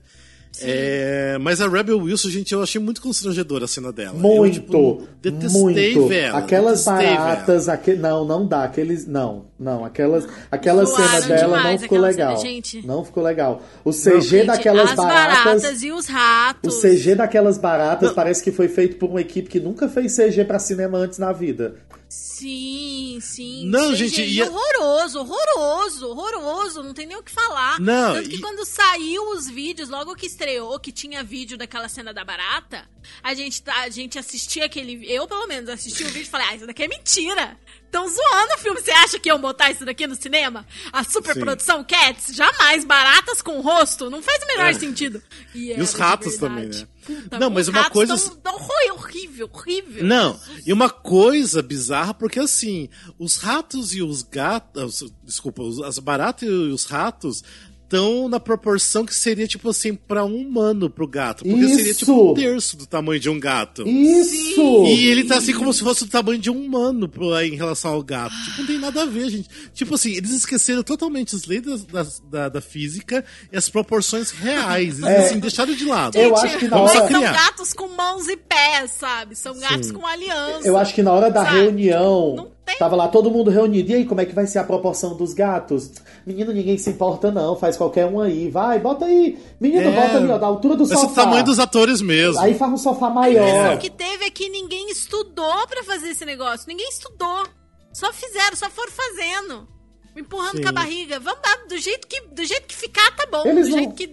[0.61, 4.17] É, mas a Rebel Wilson, gente, eu achei muito constrangedora a cena dela.
[4.17, 6.13] Muito, Eu, tipo, detestei muito.
[6.13, 6.39] ela.
[6.39, 7.93] Aquelas detestei baratas, aque...
[7.93, 8.63] não, não dá.
[8.63, 9.83] Aqueles, não, não.
[9.85, 12.37] Aquelas, aquela Zoaram cena dela não ficou legal.
[12.37, 12.85] cena, gente.
[12.85, 13.61] Não ficou legal.
[13.83, 16.81] O CG Gente, daquelas as baratas, e os o ratos.
[16.81, 20.59] CG daquelas baratas parece que foi feito por uma equipe que nunca fez CG pra
[20.59, 21.75] cinema antes na vida.
[22.09, 23.67] Sim, sim.
[23.67, 26.83] Não, CGI gente, e horroroso, horroroso, horroroso.
[26.83, 27.79] Não tem nem o que falar.
[27.79, 31.89] Não, Tanto que e- quando saiu os vídeos, logo que estreou, que tinha vídeo daquela
[31.89, 32.85] cena da barata,
[33.23, 35.05] a gente, tá- a gente assistia aquele.
[35.11, 37.57] Eu, pelo menos, assisti o vídeo e falei, ah, isso daqui é mentira.
[37.85, 38.81] Estão zoando o filme.
[38.81, 40.67] Você acha que iam botar isso daqui no cinema?
[40.91, 42.35] A superprodução Cats?
[42.35, 42.83] Jamais.
[42.83, 44.09] Baratas com rosto?
[44.09, 44.73] Não faz o menor É.
[44.73, 45.21] sentido.
[45.55, 46.87] E era os ratos também, né?
[47.05, 50.03] Puta, Não, mas uma coisa- tão- tão horrível, horrível.
[50.03, 55.03] Não, e uma coisa bizarra, porque assim, os ratos e os gatos.
[55.23, 57.41] Desculpa, os- as baratas e os ratos
[57.87, 61.45] estão na proporção que seria, tipo assim, pra um humano pro gato.
[61.45, 62.31] Porque seria tipo Isso!
[62.31, 63.87] um terço do tamanho de um gato.
[63.87, 64.61] Isso!
[64.85, 67.91] E ele tá assim como se fosse do tamanho de um humano pro- em relação
[67.93, 68.33] ao gato.
[68.45, 69.49] Tipo, não tem nada a ver, gente.
[69.73, 74.99] Tipo assim, eles esqueceram totalmente as leis da, da, da- física e as proporções reais.
[74.99, 75.25] Eles, É.
[75.27, 76.17] assim, deixaram de lado.
[76.17, 79.35] Eu acho que na hora- São gatos com mãos e pés, sabe?
[79.35, 80.67] São gatos com aliança.
[80.67, 81.57] Eu acho que na hora da Sabe?
[81.61, 82.51] reunião.
[82.67, 83.89] Tem Tava lá todo mundo reunido.
[83.91, 85.89] E aí, como é que vai ser a proporção dos gatos?
[86.25, 87.55] Menino, ninguém se importa, não.
[87.55, 88.49] Faz qualquer um aí.
[88.49, 89.39] Vai, bota aí.
[89.59, 89.91] Menino, É.
[89.95, 91.11] bota ali, ó, da altura do Esse é sofá.
[91.11, 92.41] o tamanho dos atores mesmo.
[92.41, 93.77] Aí faz um sofá O maior.
[93.79, 96.67] que teve é que ninguém estudou pra fazer esse negócio.
[96.67, 97.47] Ninguém estudou.
[97.93, 99.67] Só fizeram, só foram fazendo.
[100.15, 100.63] Empurrando Sim.
[100.63, 101.19] com a barriga.
[101.19, 103.43] Vamos dar do jeito que, do jeito que ficar, tá bom.
[103.45, 104.07] Eles do não- jeito que.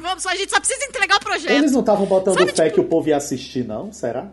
[0.00, 1.50] Vamos, só, a gente só precisa entregar o projeto.
[1.50, 3.90] Eles não estavam botando Sabe, fé tipo- que o povo ia assistir, não?
[3.92, 4.30] Será?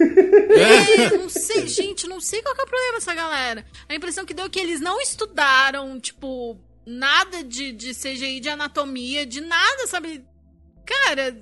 [0.00, 3.64] É, não sei, gente, não sei qual que é o problema dessa galera.
[3.88, 8.48] A impressão que deu é que eles não estudaram, tipo, nada de, de CGI, de
[8.48, 10.24] anatomia, de nada, sabe?
[10.84, 11.36] Cara,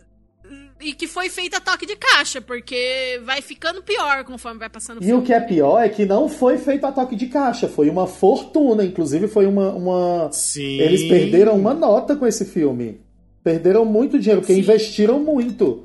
[0.80, 4.98] e que foi feita a toque de caixa, porque vai ficando pior conforme vai passando
[4.98, 5.22] o E filme.
[5.22, 8.06] o que é pior é que não foi feito a toque de caixa, foi uma
[8.06, 9.70] fortuna, inclusive foi uma.
[9.72, 10.30] uma...
[10.32, 10.78] Sim.
[10.80, 13.00] Eles perderam uma nota com esse filme.
[13.42, 14.60] Perderam muito dinheiro, porque Sim.
[14.60, 15.84] investiram muito.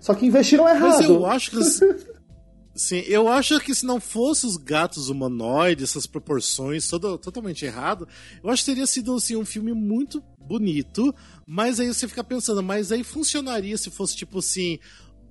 [0.00, 0.96] Só que investiram errado.
[0.96, 1.60] Mas eu acho que.
[2.74, 8.08] Sim, eu acho que se não fosse os gatos humanoides, essas proporções, todo, totalmente errado,
[8.42, 11.14] eu acho que teria sido assim, um filme muito bonito,
[11.46, 14.78] mas aí você fica pensando, mas aí funcionaria se fosse tipo assim,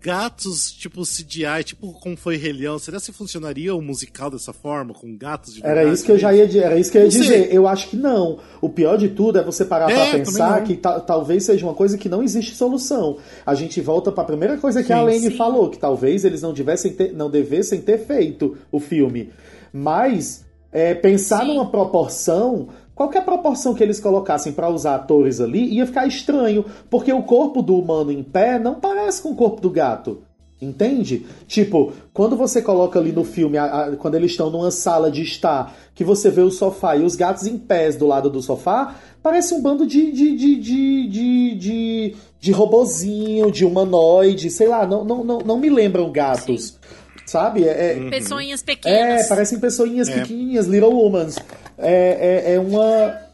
[0.02, 4.94] gatos tipo CGI, tipo como foi Rei Leão, será que funcionaria o musical dessa forma,
[4.94, 7.06] com gatos de Era verdade isso que eu já ia, era isso que eu ia
[7.06, 7.22] Não sei.
[7.22, 7.54] dizer.
[7.54, 8.40] Eu acho que não.
[8.62, 11.74] O pior de tudo é você parar É, pra pensar que ta- talvez seja uma
[11.74, 13.18] coisa que não existe solução.
[13.46, 14.94] A gente volta pra primeira coisa que Sim.
[14.94, 19.30] a Lene falou, que talvez eles não tivessem ter- não devessem ter feito o filme.
[19.74, 21.48] Mas é, pensar Sim.
[21.48, 22.70] numa proporção,
[23.00, 27.62] qualquer proporção que eles colocassem pra usar atores ali, ia ficar estranho, porque o corpo
[27.62, 30.22] do humano em pé não parece com o corpo do gato.
[30.62, 31.26] Entende?
[31.48, 35.22] Tipo, quando você coloca ali no filme, a- a- quando eles estão numa sala de
[35.22, 38.96] estar, que você vê o sofá e os gatos em pés do lado do sofá,
[39.24, 40.12] parece um bando de.
[40.12, 40.36] de.
[40.36, 40.56] de.
[40.58, 41.08] de.
[41.08, 46.78] de, de, de robozinho, de humanoide, sei lá, não, não, não, não me lembram gatos.
[47.26, 47.64] Sabe?
[47.64, 49.28] É, é- Pessoinhas é, pequenas.
[49.30, 50.20] parecem pessoinhas É.
[50.22, 51.38] pequenininhas, little humans.
[51.80, 53.30] É, é, é uma.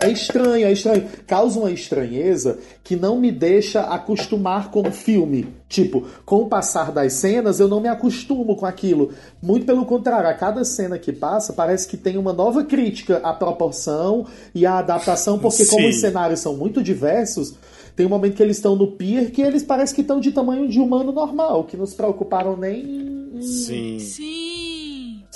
[0.00, 1.06] É estranho, é estranho.
[1.26, 5.46] Causa uma estranheza que não me deixa acostumar com o filme.
[5.68, 9.12] Tipo, com o passar das cenas, eu não me acostumo com aquilo.
[9.42, 13.32] Muito pelo contrário, a cada cena que passa, parece que tem uma nova crítica à
[13.32, 15.88] proporção e à adaptação, porque como Sim.
[15.90, 17.54] os cenários são muito diversos,
[17.96, 20.68] tem um momento que eles estão no pier que eles parecem que estão de tamanho
[20.68, 22.80] de humano normal, que não se preocuparam nem.
[22.82, 23.98] em- Sim.
[23.98, 24.73] Sim.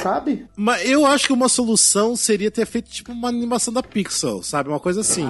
[0.01, 0.46] Sabe?
[0.57, 4.68] Mas eu acho que uma solução seria ter feito tipo uma animação da Pixar, sabe?
[4.68, 5.26] Uma coisa assim.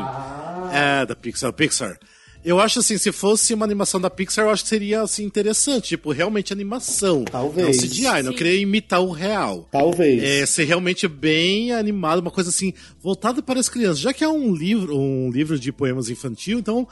[0.72, 1.98] É, da Pixar, Pixar.
[2.44, 5.88] Eu acho assim, se fosse uma animação da Pixar, eu acho que seria assim interessante,
[5.88, 7.24] tipo, realmente animação.
[7.24, 7.76] Talvez.
[7.76, 8.38] Não CGI, não Sim.
[8.38, 9.66] querer imitar o real.
[9.72, 10.22] Talvez.
[10.22, 13.98] É, ser realmente bem animado, uma coisa assim, voltada para as crianças.
[13.98, 16.86] Já que é um livro, um livro de poemas infantil, então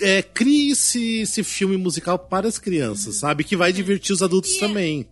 [0.00, 3.42] é, crie esse, esse filme musical para as crianças, sabe?
[3.42, 5.08] Que vai divertir os adultos E- também.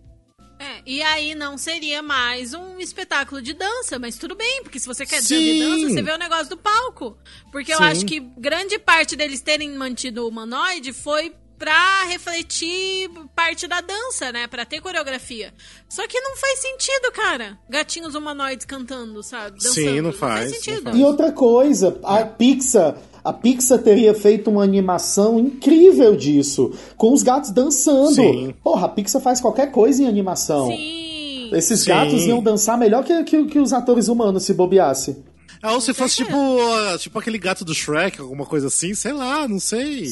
[0.59, 4.85] É, e aí não seria mais um espetáculo de dança, mas tudo bem, porque se
[4.85, 5.37] você quer Sim.
[5.37, 7.17] ver dança, você vê o negócio do palco.
[7.49, 7.83] Porque eu Sim.
[7.85, 14.31] acho que grande parte deles terem mantido o humanoide foi pra refletir parte da dança,
[14.31, 14.47] né?
[14.47, 15.53] Pra ter coreografia.
[15.89, 17.59] Só que não faz sentido, cara.
[17.69, 19.59] Gatinhos humanoides cantando, sabe?
[19.61, 19.73] Dançando.
[19.73, 20.83] Sim, não faz, não sentido.
[20.83, 20.97] faz.
[20.97, 22.97] E outra coisa, a Pixar,
[23.29, 28.15] a Pixar teria feito uma animação incrível disso, com os gatos dançando.
[28.15, 28.55] Sim.
[28.63, 30.67] Porra, a Pixar faz qualquer coisa em animação.
[30.67, 31.51] Sim.
[31.53, 31.89] Esses Sim.
[31.89, 35.17] gatos iam dançar melhor que, que, que os atores humanos se bobeasse.
[35.61, 36.37] Ah, ou se fosse tipo,
[36.99, 40.07] tipo aquele gato do Shrek, alguma coisa assim, sei lá, não sei.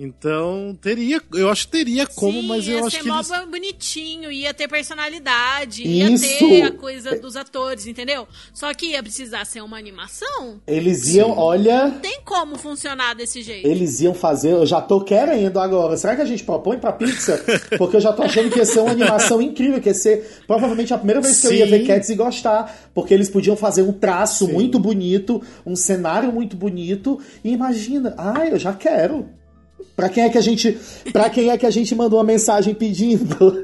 [0.00, 3.16] Então, teria, eu acho que teria como, Sim, mas eu ia acho ser que mó
[3.18, 3.50] eles...
[3.50, 6.38] bonitinho, ia ter personalidade, ia Isso.
[6.38, 8.28] ter a coisa dos atores, entendeu?
[8.54, 10.60] Só que ia precisar ser uma animação.
[10.68, 13.66] Eles iam, olha, Não tem como funcionar desse jeito.
[13.66, 15.96] eles iam fazer, eu já tô querendo agora.
[15.96, 17.40] Será que a gente propõe pra Pixar?
[17.76, 20.94] Porque eu já tô achando que ia ser uma animação incrível, que ia ser provavelmente
[20.94, 21.70] a primeira vez que eu ia Sim.
[21.72, 22.88] ver Cats e gostar.
[22.94, 27.20] Porque eles podiam fazer um traço muito bonito, um cenário muito bonito.
[27.42, 29.28] E imagina, ai, eu já quero.
[29.94, 30.78] Pra quem é que a gente,
[31.12, 33.36] para quem é que a gente mandou uma mensagem pedindo?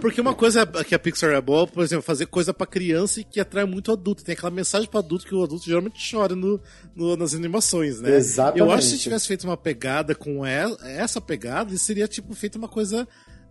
[0.00, 3.24] Porque uma coisa que a Pixar é boa, por exemplo, fazer coisa pra criança e
[3.24, 4.24] que atrai muito adulto.
[4.24, 6.60] Tem aquela mensagem pra adulto que o adulto geralmente chora no,
[6.94, 8.16] no- nas animações, né?
[8.16, 8.60] Exatamente.
[8.60, 12.68] Eu acho que se tivesse feito uma pegada com essa pegada, seria tipo feito uma
[12.68, 13.06] coisa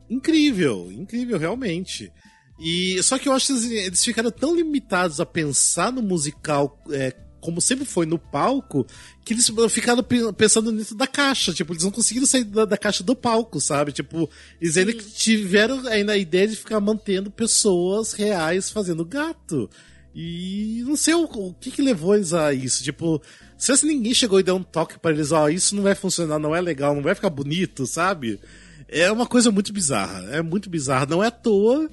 [0.10, 2.12] incrível, incrível realmente.
[2.60, 6.82] E só que eu acho que eles, eles ficaram tão limitados a pensar no musical
[6.92, 8.86] é, como sempre foi no palco,
[9.24, 11.54] que eles ficaram pe- pensando dentro da caixa.
[11.54, 13.92] Tipo, eles não conseguiram sair da, da caixa do palco, sabe?
[13.92, 14.30] Tipo,
[14.62, 19.70] eles ainda tiveram ainda a ideia de ficar mantendo pessoas reais fazendo gato.
[20.14, 22.84] E não sei o, o que que levou eles a isso.
[22.84, 23.22] Tipo,
[23.58, 26.56] se ninguém chegou e deu um toque pra eles, ó, isso não vai funcionar, não
[26.56, 28.40] é legal, não vai ficar bonito, sabe?
[28.88, 30.24] É uma coisa muito bizarra.
[30.32, 31.06] É muito bizarra.
[31.06, 31.90] Não é à toa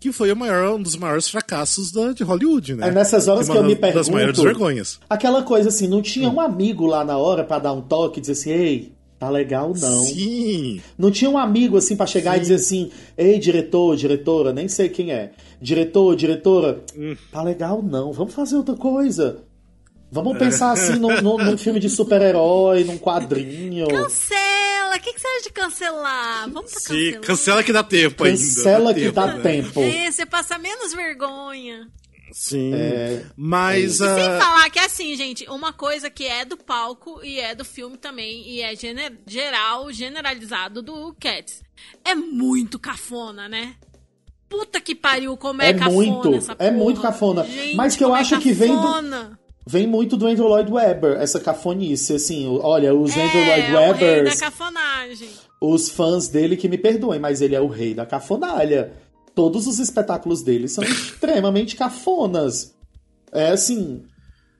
[0.00, 2.88] que foi o maior, um dos maiores fracassos da, de Hollywood, né?
[2.88, 3.98] É nessas horas que, eu me pergunto.
[3.98, 5.00] das maiores vergonhas.
[5.10, 8.20] Aquela coisa assim, não tinha um amigo lá na hora para dar um toque e
[8.20, 10.02] dizer assim, ei, tá legal não.
[10.04, 10.80] Sim.
[10.96, 12.36] Não tinha um amigo assim para chegar Sim.
[12.36, 15.32] e dizer assim, ei, diretor, diretora, nem sei quem é.
[15.60, 17.16] Diretor, diretora, Hum.
[17.32, 19.38] tá legal não, vamos fazer outra coisa.
[20.10, 23.88] Vamos pensar assim num, num- num filme de super-herói, num quadrinho.
[23.88, 24.47] Cancela!
[24.98, 26.50] O que, que você acha de cancelar?
[26.50, 27.20] Vamos pra Sim, cancelar.
[27.22, 28.38] cancela que dá tempo ainda.
[28.38, 29.40] Cancela que dá né?
[29.42, 29.80] tempo.
[29.80, 31.88] É, você passa menos vergonha.
[32.32, 32.74] Sim.
[32.74, 33.24] É.
[33.36, 33.96] Mas.
[33.96, 37.64] Sem ah, falar que assim, gente, uma coisa que é do palco e é do
[37.64, 41.62] filme também, e é gener- geral, generalizado do Cats.
[42.04, 43.74] É muito cafona, né?
[44.48, 46.70] Puta que pariu, como é, É cafona muito, essa é porra.
[46.70, 47.44] muito cafona.
[47.44, 49.38] Gente, Mas que eu é acho que vem do- cafona.
[49.70, 53.52] Vem muito do Andrew Lloyd Webber, essa cafonice, assim, o- olha, os Andrew Lloyd É,
[53.52, 55.28] o rei da Webbers, cafonagem.
[55.60, 58.92] os fãs dele que me perdoem, mas ele é o rei da cafonalha.
[59.34, 62.74] Todos os espetáculos dele são extremamente cafonas.
[63.30, 64.02] É assim.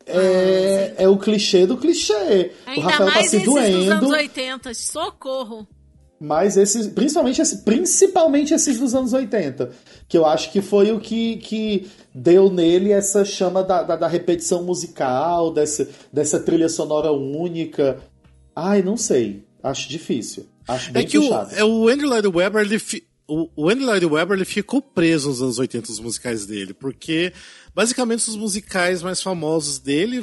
[0.06, 2.52] É, é o clichê do clichê.
[2.66, 4.74] o Ainda Rafael tá mais se esses dos anos doendo, 80.
[4.74, 5.66] Socorro.
[6.20, 9.70] Mas esses, principalmente, esse- principalmente esses dos anos 80,
[10.08, 14.08] que eu acho que foi o que, que deu nele essa chama da, da, da
[14.08, 17.98] repetição musical, dessa, dessa trilha sonora única.
[18.54, 19.44] Ai, não sei.
[19.62, 20.46] Acho difícil.
[20.66, 23.86] Acho bem É que o, é, o Andrew Lloyd Webber, ele, fi- o, o Andrew
[23.86, 27.32] Lloyd Webber, ele ficou preso nos anos 80, os musicais dele, porque
[27.74, 30.22] basicamente os musicais mais famosos dele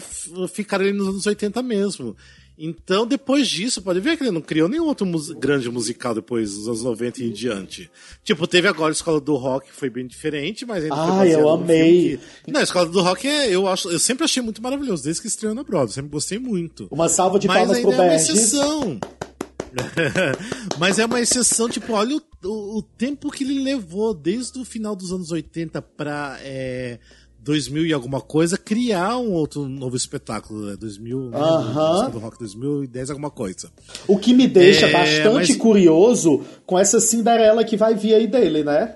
[0.53, 2.15] ficaram ali nos anos 80 mesmo.
[2.57, 6.53] Então, depois disso, pode ver que ele não criou nenhum outro mus- grande musical depois
[6.55, 7.91] dos anos 90 e em diante.
[8.23, 11.49] Tipo, teve agora a Escola do Rock, que foi bem diferente, mas ainda baseado eu
[11.49, 12.17] amei.
[12.45, 15.21] que- Não, a Escola do Rock é, eu acho, eu sempre achei muito maravilhoso, desde
[15.21, 16.87] que estreou na Broadway, sempre gostei muito.
[16.89, 18.99] Uma salva de Mas palmas ainda pro é uma exceção.
[20.79, 24.65] Mas é uma exceção, tipo, olha o, o, o tempo que ele levou desde o
[24.65, 26.99] final dos anos 80 pra é,
[27.45, 30.65] 2000 e alguma coisa criar um outro novo espetáculo.
[30.65, 30.75] Né?
[30.75, 31.37] 2000, né?
[31.39, 32.09] Aham.
[32.09, 33.69] do Rock 2010 alguma coisa.
[34.07, 38.27] O que me deixa É, bastante mas- curioso com essa Cinderela que vai vir aí
[38.27, 38.95] dele, né?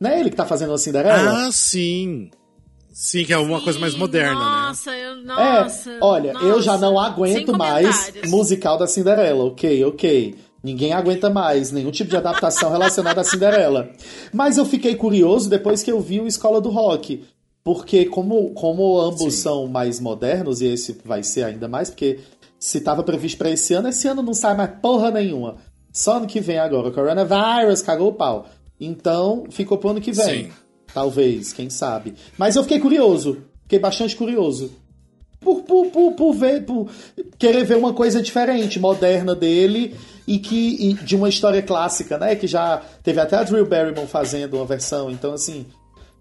[0.00, 1.46] Não é ele que tá fazendo a Cinderela?
[1.46, 2.30] Ah, sim.
[2.92, 4.66] Sim, que é uma coisa mais Sim, moderna, né?
[4.66, 6.62] nossa, Eu, nossa, é, olha, eu nossa.
[6.62, 10.34] já não aguento mais musical da Cinderela, ok, ok.
[10.62, 13.90] Ninguém aguenta mais nenhum tipo de adaptação relacionada à Cinderela.
[14.32, 17.22] Mas eu fiquei curioso depois que eu vi o Escola do Rock.
[17.62, 19.42] Porque como, como ambos Sim.
[19.42, 22.20] são mais modernos, e esse vai ser ainda mais, porque
[22.58, 25.56] se estava previsto para esse ano, esse ano não sai mais porra nenhuma.
[25.92, 26.88] Só ano que vem agora.
[26.88, 28.46] O Coronavirus cagou o pau.
[28.80, 30.44] Então, ficou pro ano que vem.
[30.44, 30.52] Sim.
[30.92, 32.14] Talvez, quem sabe.
[32.38, 33.38] Mas eu fiquei curioso.
[33.62, 34.72] Fiquei bastante curioso.
[35.38, 36.90] Por, por, por, por ver, por
[37.38, 39.94] querer ver uma coisa diferente, moderna dele
[40.26, 42.36] e que e de uma história clássica, né?
[42.36, 45.10] Que já teve até a Drew Barrymore fazendo uma versão.
[45.10, 45.64] Então, assim,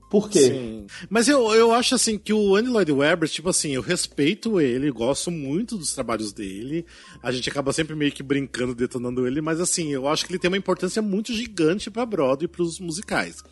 [0.09, 0.39] por quê?
[0.39, 0.87] Sim.
[1.07, 4.89] Mas eu, eu acho assim que o Andy Lloyd Webber, tipo assim, eu respeito ele,
[4.89, 6.85] gosto muito dos trabalhos dele.
[7.21, 10.39] A gente acaba sempre meio que brincando, detonando ele, mas assim, eu acho que ele
[10.39, 13.43] tem uma importância muito gigante pra Broadway e pros musicais.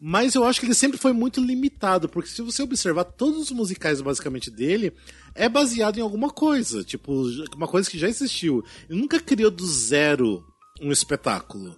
[0.00, 3.50] Mas eu acho que ele sempre foi muito limitado, porque se você observar todos os
[3.50, 4.92] musicais basicamente dele,
[5.34, 7.24] é baseado em alguma coisa, tipo,
[7.56, 8.62] uma coisa que já existiu.
[8.88, 10.44] Ele nunca criou do zero
[10.80, 11.74] um espetáculo.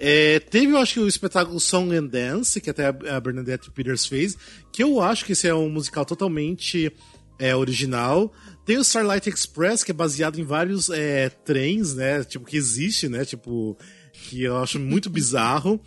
[0.00, 4.06] É, teve, eu acho que o espetáculo Song and Dance, que até a Bernadette Peters
[4.06, 4.36] fez,
[4.72, 6.92] que eu acho que esse é um musical totalmente
[7.36, 8.32] é, original.
[8.64, 12.22] Tem o Starlight Express, que é baseado em vários é, trens, né?
[12.22, 13.24] Tipo, que existe, né?
[13.24, 13.76] Tipo,
[14.24, 15.80] que eu acho muito bizarro.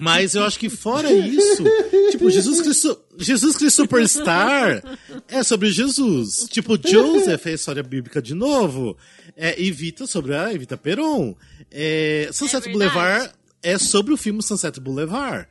[0.00, 1.62] Mas eu acho que fora isso,
[2.10, 4.82] tipo, Jesus Cristo, Jesus Cristo Superstar
[5.28, 6.46] é sobre Jesus.
[6.50, 8.96] Tipo, Joseph é a história bíblica de novo.
[9.36, 11.36] É Evita sobre a Evita Peron.
[11.70, 12.72] É, Sunset É.
[12.72, 13.30] Boulevard
[13.62, 15.46] é sobre o filme Sunset Boulevard.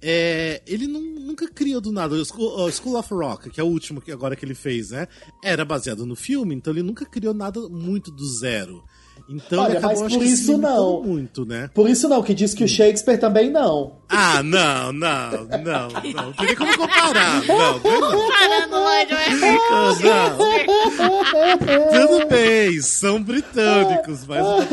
[0.00, 2.14] É, ele não- nunca criou do nada.
[2.14, 4.90] O School, o School of Rock, que é o último que agora que ele fez,
[4.90, 5.08] né?
[5.42, 8.82] Era baseado no filme, então ele nunca criou nada muito do zero.
[9.26, 11.02] Então Olha, mas por isso não.
[11.02, 11.70] muito, né?
[11.72, 14.00] Por isso não, que diz que o Shakespeare também não.
[14.08, 15.30] Ah, não, não,
[15.64, 16.32] não, não.
[16.34, 17.42] Tem como comparar.
[17.46, 18.28] Não, não, não.
[18.28, 19.52] Parando Lloyd Webber.
[20.04, 20.36] Não.
[21.90, 24.64] Tudo bem, são britânicos, mas não não.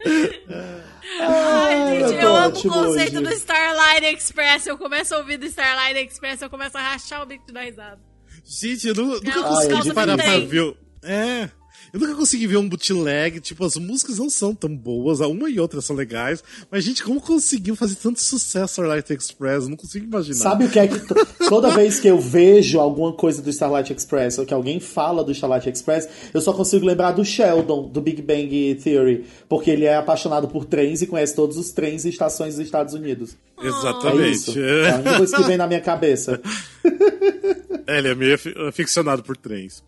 [1.22, 3.26] Ai, gente, eu eu amo o conceito hoje.
[3.26, 4.66] do Starlight Express.
[4.66, 7.62] Eu começo a ouvir do Starlight Express, eu começo a rachar o bico de dar
[7.62, 8.09] risada.
[8.44, 10.76] Gente, eu nu- nunca consegui parar pra ver.
[11.02, 11.48] É.
[11.92, 15.58] Eu nunca consegui ver um bootleg, tipo, as músicas não são tão boas, uma e
[15.58, 19.64] outra são legais, mas, gente, como conseguiu fazer tanto sucesso Starlight Express?
[19.64, 20.36] Eu não consigo imaginar.
[20.36, 20.98] Sabe o que é que.
[21.48, 25.32] Toda vez que eu vejo alguma coisa do Starlight Express, ou que alguém fala do
[25.32, 29.96] Starlight Express, eu só consigo lembrar do Sheldon, do Big Bang Theory, porque ele é
[29.96, 33.36] apaixonado por trens e conhece todos os trens e estações dos Estados Unidos.
[33.60, 34.30] É Exatamente.
[34.32, 34.58] isso.
[34.58, 36.40] É a única coisa que vem na minha cabeça.
[37.86, 39.82] É, ele é meio afi- aficionado por trens.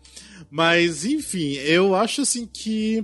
[0.55, 3.03] Mas, enfim, eu acho assim que.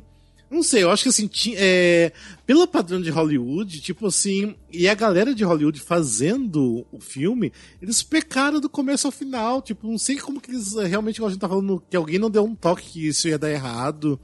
[0.52, 2.12] Não sei, eu acho que assim, ti- é,
[2.46, 8.04] pelo padrão de Hollywood, tipo assim, e a galera de Hollywood fazendo o filme, eles
[8.04, 9.64] pecaram do começo ao final.
[9.64, 12.30] Tipo, não sei como que eles eh, realmente, a gente tá falando, que alguém não
[12.30, 14.20] deu um toque que isso ia dar errado.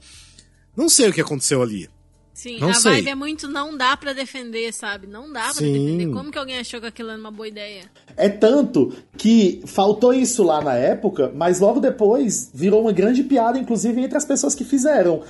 [0.76, 1.88] Não sei o que aconteceu ali.
[2.36, 2.92] Sim, Não a sei.
[2.92, 5.06] vibe é muito não dá pra defender, sabe?
[5.06, 5.72] Não dá pra Sim.
[5.72, 6.12] defender.
[6.12, 7.84] Como que alguém achou que aquilo era uma boa ideia?
[8.14, 13.58] É tanto que faltou isso lá na época, mas logo depois virou uma grande piada,
[13.58, 15.22] inclusive entre as pessoas que fizeram.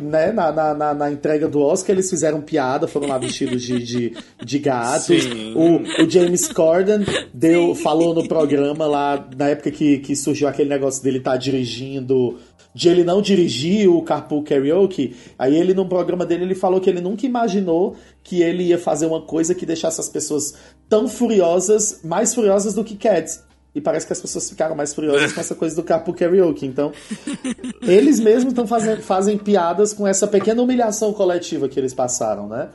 [0.00, 0.32] Né?
[0.32, 4.16] Na, na, na, na entrega do Oscar, eles fizeram piada, foram lá vestidos de, de,
[4.44, 5.22] de gatos.
[5.22, 5.54] Sim.
[5.54, 10.68] O, o James Corden deu, falou no programa lá, na época que, que surgiu aquele
[10.68, 12.38] negócio dele estar dirigindo.
[12.74, 16.88] De ele não dirigir o Carpool Karaoke, aí ele no programa dele ele falou que
[16.88, 20.54] ele nunca imaginou que ele ia fazer uma coisa que deixasse as pessoas
[20.88, 23.42] tão furiosas, mais furiosas do que Cats.
[23.74, 26.66] E parece que as pessoas ficaram mais furiosas com essa coisa do Carpool Karaoke.
[26.66, 26.92] Então,
[27.80, 32.68] eles mesmos estão fazendo fazem piadas com essa pequena humilhação coletiva que eles passaram, né?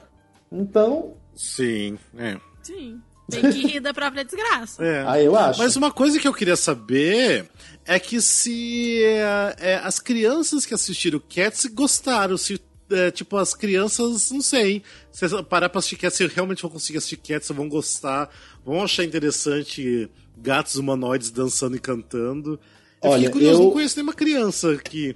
[0.52, 2.38] Então, Sim, é.
[2.64, 3.00] Sim.
[3.30, 4.84] Tem que rir da própria desgraça.
[4.84, 5.06] É.
[5.06, 5.60] aí eu acho.
[5.60, 7.48] Mas uma coisa que eu queria saber
[7.86, 13.54] é que se é, é, as crianças que assistiram Cats gostaram, se é, tipo as
[13.54, 14.82] crianças, não sei,
[15.12, 18.30] se parar pra assistir Cats, se realmente vão conseguir assistir Cats, vão gostar,
[18.66, 20.10] vão achar interessante
[20.42, 22.60] gatos humanoides dançando e cantando.
[23.04, 25.16] Eu Olha, curioso, eu- não conheço nenhuma criança que,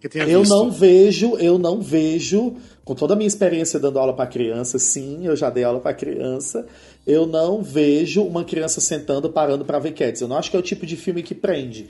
[0.00, 0.50] que tenha Eu visto.
[0.52, 5.24] não vejo, eu não vejo, com toda a minha experiência dando aula para criança, sim,
[5.26, 6.66] eu já dei aula para criança,
[7.06, 10.20] eu não vejo uma criança sentando parando para ver Cats.
[10.20, 11.88] Eu não acho que é o tipo de filme que prende.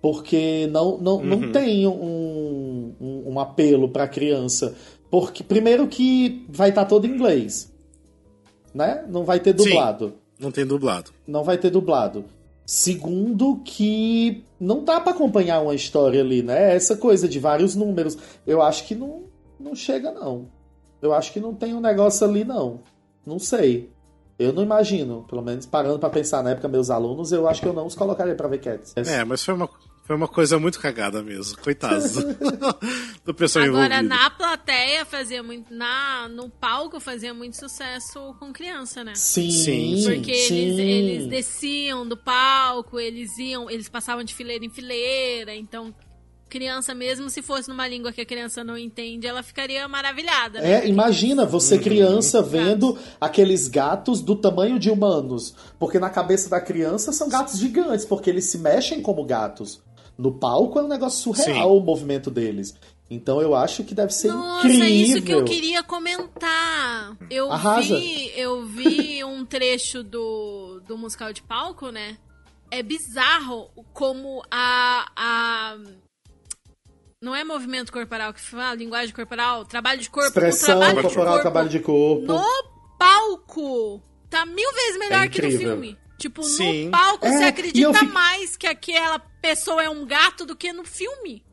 [0.00, 1.24] Porque não, não, Uhum.
[1.24, 4.74] não tem um, um, um apelo para criança.
[5.10, 7.72] Porque, primeiro, que vai estar todo em inglês.
[8.72, 9.04] Né?
[9.08, 9.70] Não vai ter Sim.
[10.38, 11.10] Não tem dublado.
[11.26, 12.24] não vai ter dublado.
[12.64, 16.74] Segundo, que não dá pra acompanhar uma história ali, né?
[16.74, 18.18] Essa coisa de vários números.
[18.46, 19.22] Eu acho que não,
[19.58, 20.46] não chega, não.
[21.00, 22.80] Eu acho que não tem um negócio ali, não.
[23.24, 23.90] Não sei.
[24.38, 25.24] Eu não imagino.
[25.28, 27.94] Pelo menos parando pra pensar na época, meus alunos, eu acho que eu não os
[27.94, 28.92] colocaria pra ver Cats.
[28.96, 29.68] É, mas foi uma,
[30.08, 31.56] foi uma coisa muito cagada mesmo.
[31.58, 32.24] Coitados do,
[33.26, 34.08] do pessoal Agora, envolvido.
[34.08, 35.72] na plateia fazia muito.
[35.72, 39.12] Na, no palco fazia muito sucesso com criança, né?
[39.14, 40.02] Sim, Sim.
[40.04, 40.56] Porque sim.
[40.56, 45.94] eles, eles desciam do palco, eles iam, eles passavam de fileira em fileira, então
[46.48, 50.62] criança mesmo se fosse numa língua que a criança não entende, ela ficaria maravilhada.
[50.62, 50.84] né?
[50.84, 51.48] É, imagina Uhum.
[51.50, 55.54] você criança vendo aqueles gatos do tamanho de humanos.
[55.78, 59.86] Porque na cabeça da criança são gatos gigantes, porque eles se mexem como gatos.
[60.18, 61.76] No palco é um negócio surreal Sim.
[61.76, 62.74] o movimento deles.
[63.10, 64.86] Então eu acho que deve ser Nossa, incrível.
[64.86, 67.16] é isso que eu queria comentar.
[67.30, 67.96] Eu Arrasa.
[67.96, 72.18] vi, eu vi um trecho do, do musical de palco, né?
[72.70, 75.78] É bizarro como a, a
[77.22, 81.26] não é movimento corporal que fala, linguagem corporal, trabalho de corpo, Expressão trabalho de corporal,
[81.32, 82.22] corpo trabalho de corpo.
[82.26, 82.44] no
[82.98, 85.96] palco tá mil vezes melhor É que no filme.
[86.18, 86.86] Tipo, Sim.
[86.86, 90.72] no palco É, você acredita fico- mais que aquela pessoa é um gato do que
[90.72, 91.44] no filme.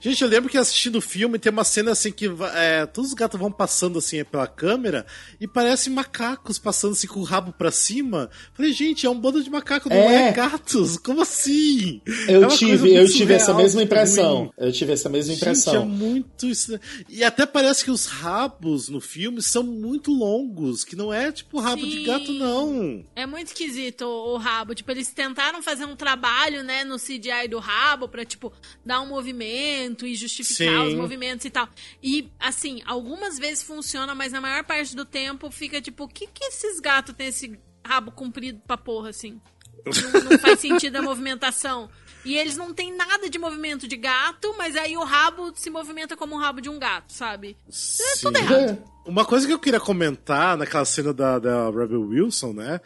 [0.00, 3.14] Gente, eu lembro que assistindo o filme tem uma cena assim que é, todos os
[3.14, 5.06] gatos vão passando assim pela câmera
[5.40, 8.30] e parecem macacos passando assim com o rabo pra cima.
[8.54, 10.28] Falei, gente, é um bando de macacos, não É.
[10.28, 10.96] é gatos?
[10.98, 12.00] Como assim?
[12.26, 13.84] É Eu coisa tive, eu tive essa mesma ruim.
[13.86, 14.52] impressão.
[14.58, 15.82] Eu tive essa mesma Gente, impressão.
[15.82, 16.78] é muito isso.
[17.08, 21.60] E até parece que os rabos no filme são muito longos, que não é tipo
[21.60, 22.04] rabo de Sim.
[22.04, 23.04] gato, não.
[23.14, 24.74] É muito esquisito o, o rabo.
[24.74, 28.52] Tipo, eles tentaram fazer um trabalho, né, no CGI do rabo pra, tipo,
[28.84, 29.67] dar um movimento
[30.06, 30.88] e justificar Sim.
[30.88, 31.68] os movimentos e tal.
[32.02, 36.26] E, assim, algumas vezes funciona, mas na maior parte do tempo fica, tipo, o que
[36.26, 39.40] que esses gatos têm esse rabo comprido pra porra, assim?
[39.84, 41.88] Não, não faz sentido a movimentação.
[42.24, 46.16] E eles não têm nada de movimento de gato, mas aí o rabo se movimenta
[46.16, 47.56] como o rabo de um gato, sabe?
[47.66, 48.82] É tudo errado.
[49.06, 52.80] Uma coisa que eu queria comentar naquela cena da, da Rebel Wilson, né?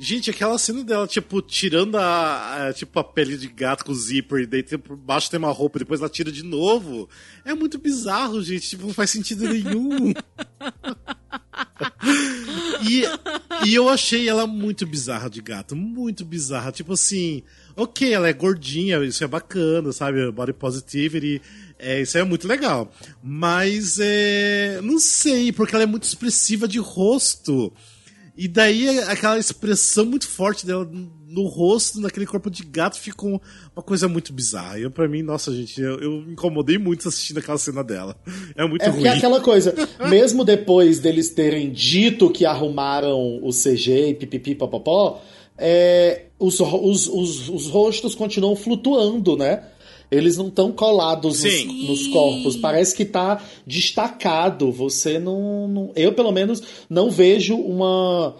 [0.00, 4.42] Gente, aquela cena dela, tipo, tirando a, a- tipo, a pele de gato com zíper
[4.42, 7.08] e daí por baixo tem uma roupa, depois ela tira de novo.
[7.44, 8.68] É muito bizarro, gente.
[8.68, 10.12] Tipo, não faz sentido nenhum.
[12.88, 13.02] e,
[13.68, 16.70] e eu achei ela muito bizarra de gato, muito bizarra.
[16.72, 17.42] Tipo assim,
[17.76, 20.30] ok, ela é gordinha, isso é bacana, sabe?
[20.30, 21.42] Body positivity,
[21.78, 22.92] é, isso é muito legal.
[23.22, 27.72] Mas, é, não sei, porque ela é muito expressiva de rosto.
[28.40, 30.88] E daí aquela expressão muito forte dela
[31.26, 33.42] no rosto, naquele corpo de gato, ficou
[33.74, 34.78] uma coisa muito bizarra.
[34.78, 38.16] Eu, pra mim, nossa, gente, eu, eu me incomodei muito assistindo aquela cena dela.
[38.56, 39.06] É muito é ruim.
[39.06, 39.74] É aquela coisa,
[40.08, 45.20] mesmo depois deles terem dito que arrumaram o CG e pipipi popopó,
[45.58, 49.64] é, os, os, os, os rostos continuam flutuando, né?
[50.10, 52.56] Eles não estão colados nos, nos, corpos.
[52.56, 54.72] Parece que tá destacado.
[54.72, 58.34] Você não, não, Eu, pelo menos, não vejo uma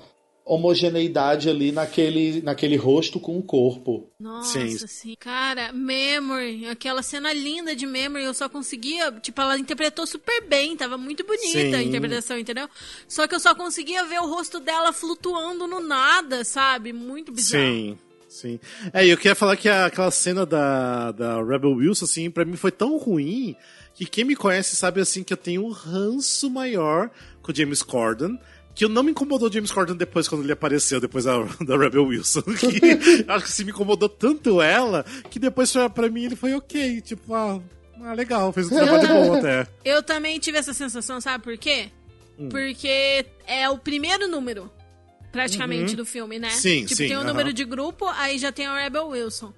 [0.48, 4.10] homogeneidade ali naquele, naquele rosto com o corpo.
[4.18, 4.78] Nossa, sim.
[4.86, 5.16] sim.
[5.20, 9.12] Cara, Memory, aquela cena linda de Memory, eu só conseguia.
[9.20, 11.74] Tipo, ela interpretou super bem, tava muito bonita sim.
[11.74, 12.66] a interpretação, entendeu?
[13.06, 16.94] Só que eu só conseguia ver o rosto dela flutuando no nada, sabe?
[16.94, 17.62] Muito bizarro.
[17.62, 17.98] Sim.
[18.28, 18.60] Sim.
[18.92, 22.44] É, e eu queria falar que a, aquela cena da, da Rebel Wilson, assim, pra
[22.44, 23.56] mim foi tão ruim
[23.94, 27.10] que quem me conhece sabe, assim, que eu tenho um ranço maior
[27.42, 28.38] com o James Corden
[28.78, 31.32] que não me incomodou o James Corden depois, quando ele apareceu, depois da,
[31.66, 32.42] da Rebel Wilson.
[32.58, 36.54] Que, acho que se me incomodou tanto ela, que depois pra, pra mim ele foi
[36.54, 37.00] ok.
[37.00, 37.60] Tipo, ah,
[38.04, 39.66] ah legal, fez um trabalho bom até.
[39.84, 41.90] Eu também tive essa sensação, sabe por quê?
[42.38, 42.48] Hum.
[42.50, 44.70] Porque é o primeiro número
[45.30, 45.96] praticamente, uhum.
[45.96, 46.50] do filme, né?
[46.50, 47.08] Sim, tipo, sim.
[47.08, 49.52] tem o um número de grupo, aí já tem a Rebel Wilson.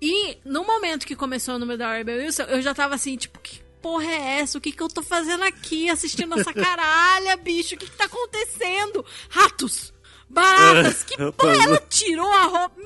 [0.00, 3.38] E no momento que começou o número da Rebel Wilson, eu já tava assim, tipo,
[3.38, 4.58] que porra é essa?
[4.58, 7.74] O que que eu tô fazendo aqui assistindo essa caralha, bicho?
[7.74, 9.04] O que que tá acontecendo?
[9.28, 9.92] Ratos!
[10.30, 11.02] Baratas!
[11.02, 12.80] Que porra, ela tirou a roupa.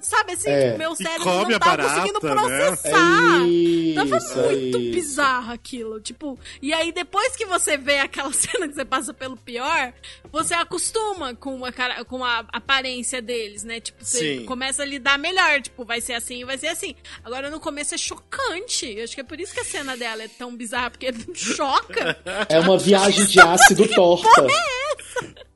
[0.00, 0.76] Sabe assim, é.
[0.76, 2.34] meu cérebro não tava barata, conseguindo né?
[2.34, 3.38] processar.
[3.38, 3.46] Né?
[3.46, 4.92] Isso, tava muito isso.
[4.92, 6.00] bizarro aquilo.
[6.00, 9.92] Tipo, e aí depois que você vê aquela cena que você passa pelo pior,
[10.32, 13.78] você acostuma com a, cara, com a aparência deles, né?
[13.78, 14.44] Tipo, você Sim.
[14.44, 15.60] começa a lidar melhor.
[15.60, 16.96] Tipo, vai ser assim, vai ser assim.
[17.22, 18.86] Agora no começo é chocante.
[18.86, 22.18] Eu acho que é por isso que a cena dela é tão bizarra, porque choca.
[22.48, 24.24] É uma viagem de ácido torta.
[24.34, 25.53] Que porra é essa?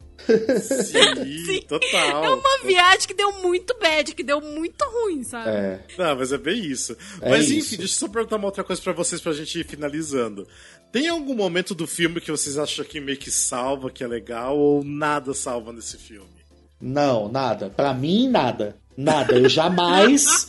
[0.60, 2.24] Sim, Sim, total.
[2.24, 5.50] É uma viagem que deu muito bad, que deu muito ruim, sabe?
[5.50, 5.80] É.
[5.96, 6.96] Não, mas é bem isso.
[7.20, 9.66] É mas enfim, deixa eu só perguntar uma outra coisa para vocês pra gente ir
[9.66, 10.46] finalizando.
[10.92, 14.56] Tem algum momento do filme que vocês acham que meio que salva, que é legal,
[14.58, 16.38] ou nada salva nesse filme?
[16.80, 17.70] Não, nada.
[17.70, 18.76] Para mim, nada.
[18.96, 19.34] Nada.
[19.34, 20.48] Eu jamais.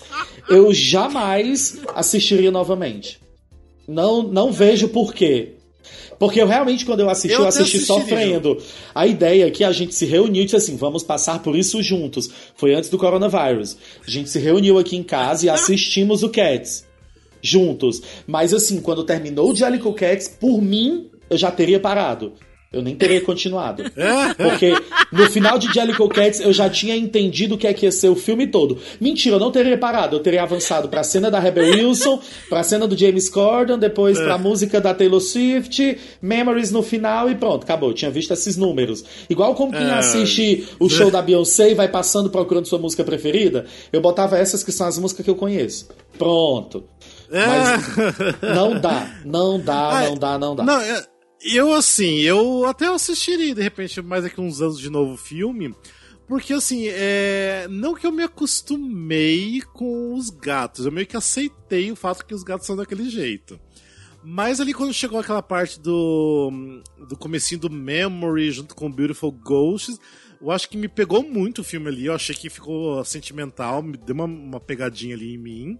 [0.50, 3.20] eu jamais assistiria novamente.
[3.88, 5.59] Não, não vejo por quê.
[6.20, 8.58] Porque eu realmente, quando eu assisti, eu, eu assisti sofrendo.
[8.94, 11.82] A ideia é que a gente se reuniu e disse assim: vamos passar por isso
[11.82, 12.30] juntos.
[12.56, 13.78] Foi antes do coronavírus.
[14.06, 16.86] A gente se reuniu aqui em casa e assistimos o Cats.
[17.42, 18.02] Juntos.
[18.28, 22.34] Mas assim, quando terminou o Jellicle Cats, por mim, eu já teria parado.
[22.72, 23.84] Eu nem teria continuado.
[24.38, 24.74] Porque
[25.12, 28.10] no final de Jellicle Cats eu já tinha entendido o que é que ia ser
[28.10, 28.78] o filme todo.
[29.02, 30.16] Mentira, eu não teria parado.
[30.16, 34.36] Eu teria avançado pra cena da Rebel Wilson, pra cena do James Corden, depois pra
[34.36, 34.38] é.
[34.38, 37.90] música da Taylor Swift, Memories no final e pronto, acabou.
[37.90, 39.04] Eu tinha visto esses números.
[39.28, 39.94] Igual como quem é.
[39.94, 44.64] assiste o show da Beyoncé e vai passando procurando sua música preferida, eu botava essas
[44.64, 45.90] que são as músicas que eu conheço.
[46.20, 46.84] Pronto.
[47.32, 47.46] É.
[47.46, 47.96] Mas
[48.56, 50.64] não dá, não dá, não dá, não dá.
[50.64, 51.04] Não, é...
[51.42, 55.74] Eu, assim, eu até assistiria, de repente, mais daqui uns anos de novo o filme.
[56.28, 57.68] Porque, assim, é...
[57.70, 62.36] não que eu me acostumei com os gatos, eu meio que aceitei o fato que
[62.36, 63.60] os gatos são daquele jeito.
[64.24, 69.98] Mas ali quando chegou aquela parte do, do comecinho do Memory junto com Beautiful Ghosts,
[70.42, 73.98] eu acho que me pegou muito o filme ali, eu achei que ficou sentimental, me
[73.98, 75.80] deu uma, uma pegadinha ali em mim.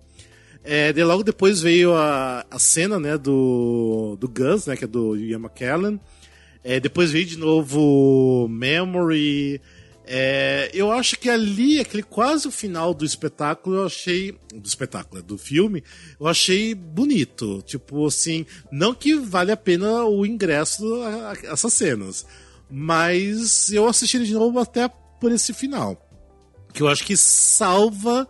[0.64, 5.16] É, logo depois veio a, a cena, né, do, do Gus, né, que é do
[5.16, 6.00] Ian McKellen.
[6.64, 9.62] É, depois veio de novo Memory.
[10.06, 14.38] É, eu acho que ali, aquele quase o final do espetáculo, eu achei.
[14.54, 15.84] Do espetáculo, do filme,
[16.20, 17.62] eu achei bonito.
[17.62, 22.26] Tipo assim, não que vale a pena o ingresso a, a essas cenas.
[22.70, 24.90] Mas eu assisti de novo até
[25.20, 26.06] por esse final.
[26.74, 28.28] Que eu acho que salva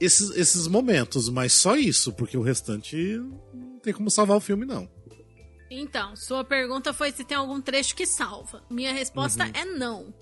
[0.00, 2.96] esses, esses momentos, mas só isso, porque o restante
[3.52, 4.88] não tem como salvar o filme, não.
[5.70, 8.64] Então, sua pergunta foi se tem algum trecho que salva.
[8.70, 9.52] Minha resposta uhum.
[9.54, 10.14] é não.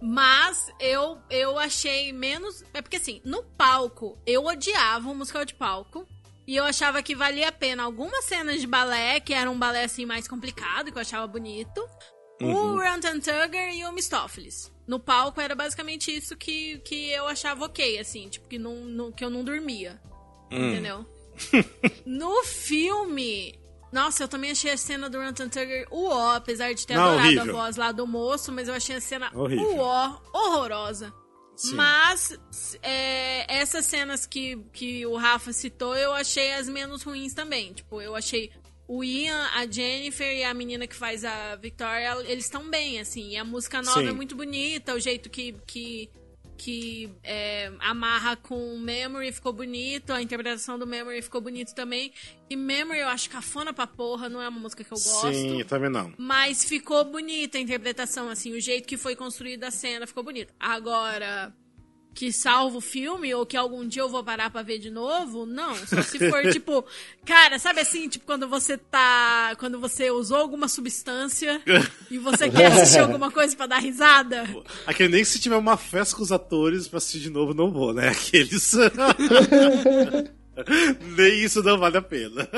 [0.00, 2.64] Mas eu, eu achei menos.
[2.74, 6.06] É porque assim, no palco, eu odiava o musical de palco.
[6.44, 9.84] E eu achava que valia a pena algumas cenas de balé, que era um balé
[9.84, 11.80] assim mais complicado, que eu achava bonito.
[12.40, 12.74] Uhum.
[12.74, 17.64] O Rantan Tugger e o Mistopheles no palco era basicamente isso que, que eu achava
[17.64, 20.00] ok, assim, tipo, que, não, não que eu não dormia.
[20.50, 20.70] Hum.
[20.70, 21.06] Entendeu?
[22.04, 23.58] no filme,
[23.90, 27.26] Nossa, eu também achei a cena do Rantan Tugger uó, apesar de ter Não, adorado
[27.26, 27.42] horrível.
[27.58, 29.76] a voz lá do moço, mas eu achei a cena Horrível.
[29.76, 31.12] uó, horrorosa.
[31.56, 31.74] Sim.
[31.74, 32.38] Mas
[32.82, 37.72] é, essas cenas que, que o Rafa citou, eu achei as menos ruins também.
[37.72, 38.50] Tipo, eu achei
[38.86, 43.30] o Ian, a Jennifer e a menina que faz a Victoria, eles estão bem, assim.
[43.30, 44.08] E a música nova Sim.
[44.08, 46.10] é muito bonita, o jeito que, que,
[46.56, 52.12] que é, amarra com Memory ficou bonito, a interpretação do Memory ficou bonito também.
[52.50, 55.32] E Memory eu acho cafona pra porra, não é uma música que eu gosto.
[55.32, 56.12] Sim, também não.
[56.18, 60.52] Mas ficou bonita a interpretação, assim, o jeito que foi construída a cena ficou bonito.
[60.58, 61.54] Agora,
[62.14, 65.46] que salva o filme, ou que algum dia eu vou parar pra ver de novo,
[65.46, 65.74] não.
[65.86, 66.84] Só se for, tipo,
[67.24, 69.54] cara, sabe assim, tipo, quando você tá.
[69.58, 71.60] Quando você usou alguma substância
[72.10, 74.44] e você quer assistir alguma coisa pra dar risada.
[74.86, 77.92] Aquele nem se tiver uma festa com os atores pra assistir de novo, não vou,
[77.92, 78.08] né?
[78.12, 78.72] Aqueles.
[81.16, 82.48] Nem isso não vale a pena.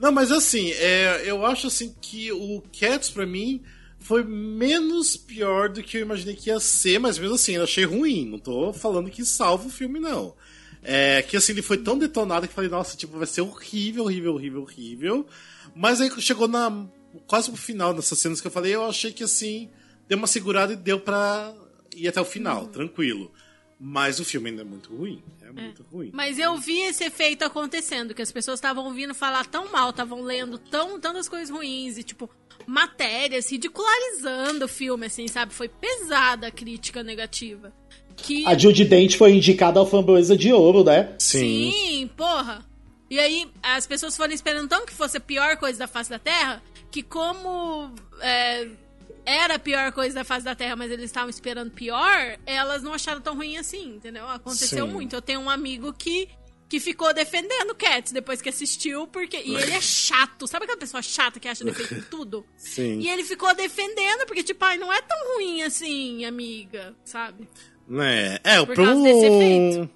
[0.00, 3.62] Não, mas assim, é, eu acho assim que o Cats, pra mim,
[4.02, 7.84] foi menos pior do que eu imaginei que ia ser, mas mesmo assim, eu achei
[7.84, 8.28] ruim.
[8.28, 10.34] Não tô falando que salva o filme, não.
[10.82, 14.04] É que assim, ele foi tão detonado que eu falei, nossa, tipo, vai ser horrível,
[14.04, 15.26] horrível, horrível, horrível.
[15.74, 16.86] Mas aí chegou na.
[17.26, 19.70] quase pro final dessas cenas que eu falei, eu achei que assim,
[20.08, 21.54] deu uma segurada e deu pra
[21.96, 23.30] ir até o final, tranquilo.
[23.84, 25.20] Mas o filme ainda é muito ruim.
[25.42, 26.10] É muito ruim.
[26.12, 30.22] Mas eu vi esse efeito acontecendo, que as pessoas estavam ouvindo falar tão mal, estavam
[30.22, 32.30] lendo tão, tantas coisas ruins e, tipo,
[32.66, 35.52] matérias, ridicularizando o filme, assim, sabe?
[35.52, 37.72] Foi pesada a crítica negativa.
[38.16, 38.46] Que...
[38.46, 41.14] A Judy Dent foi indicada ao Framboesa de Ouro, né?
[41.18, 41.70] Sim.
[41.72, 42.64] Sim, porra.
[43.10, 46.18] E aí, as pessoas foram esperando tão que fosse a pior coisa da face da
[46.18, 48.68] Terra, que como é,
[49.24, 52.92] era a pior coisa da face da Terra, mas eles estavam esperando pior, elas não
[52.92, 54.26] acharam tão ruim assim, entendeu?
[54.28, 54.92] Aconteceu Sim.
[54.92, 55.14] muito.
[55.14, 56.28] Eu tenho um amigo que,
[56.72, 59.36] que ficou defendendo Cats depois que assistiu, porque.
[59.36, 60.46] E ele é chato.
[60.46, 62.46] Sabe aquela pessoa chata que acha defeito em tudo?
[62.56, 62.98] Sim.
[62.98, 67.46] E ele ficou defendendo, porque, tipo, ai, não é tão ruim assim, amiga, sabe?
[67.86, 68.38] Né?
[68.42, 69.88] É, Por pra um...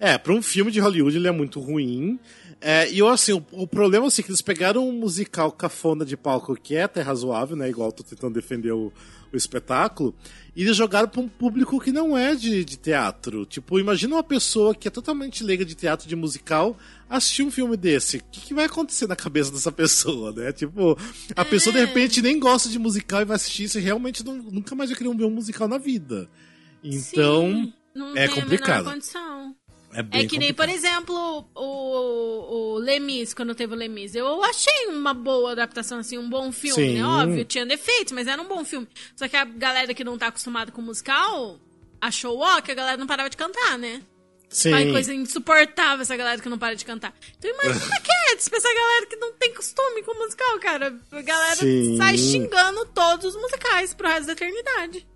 [0.00, 2.18] É, pra um filme de Hollywood ele é muito ruim.
[2.60, 6.04] É, e eu, assim, o, o problema assim, é que eles pegaram um musical cafona
[6.04, 7.68] de palco que é até razoável, né?
[7.68, 8.92] Igual eu tô tentando defender o,
[9.32, 10.14] o espetáculo.
[10.54, 13.44] E eles jogaram pra um público que não é de, de teatro.
[13.44, 16.76] Tipo, imagina uma pessoa que é totalmente leiga de teatro, de musical,
[17.10, 18.16] assistir um filme desse.
[18.16, 20.50] O que, que vai acontecer na cabeça dessa pessoa, né?
[20.50, 20.98] Tipo,
[21.36, 24.36] a pessoa de repente nem gosta de musical e vai assistir isso e realmente não-
[24.38, 26.26] nunca mais vai querer ver um musical na vida.
[26.82, 28.84] Então, Sim, não é complicado.
[29.96, 30.00] Condição.
[30.00, 30.92] é bem É que nem, por complicado.
[30.94, 34.14] exemplo, o, o Lemis, quando teve o Lemis.
[34.14, 36.94] Eu achei uma boa adaptação, assim, um bom filme, Sim.
[37.00, 37.04] né?
[37.06, 38.86] Óbvio, tinha defeitos, mas era um bom filme.
[39.14, 41.58] Só que a galera que não tá acostumada com musical
[42.00, 44.02] achou ó que a galera não parava de cantar, né?
[44.48, 44.72] Sim.
[44.72, 47.12] Ai, coisa insuportável essa galera que não para de cantar.
[47.36, 50.96] Então imagina Cats pra essa galera que não tem costume com musical, cara.
[51.10, 51.96] A galera Sim.
[51.96, 55.06] sai xingando todos os musicais pro resto da eternidade.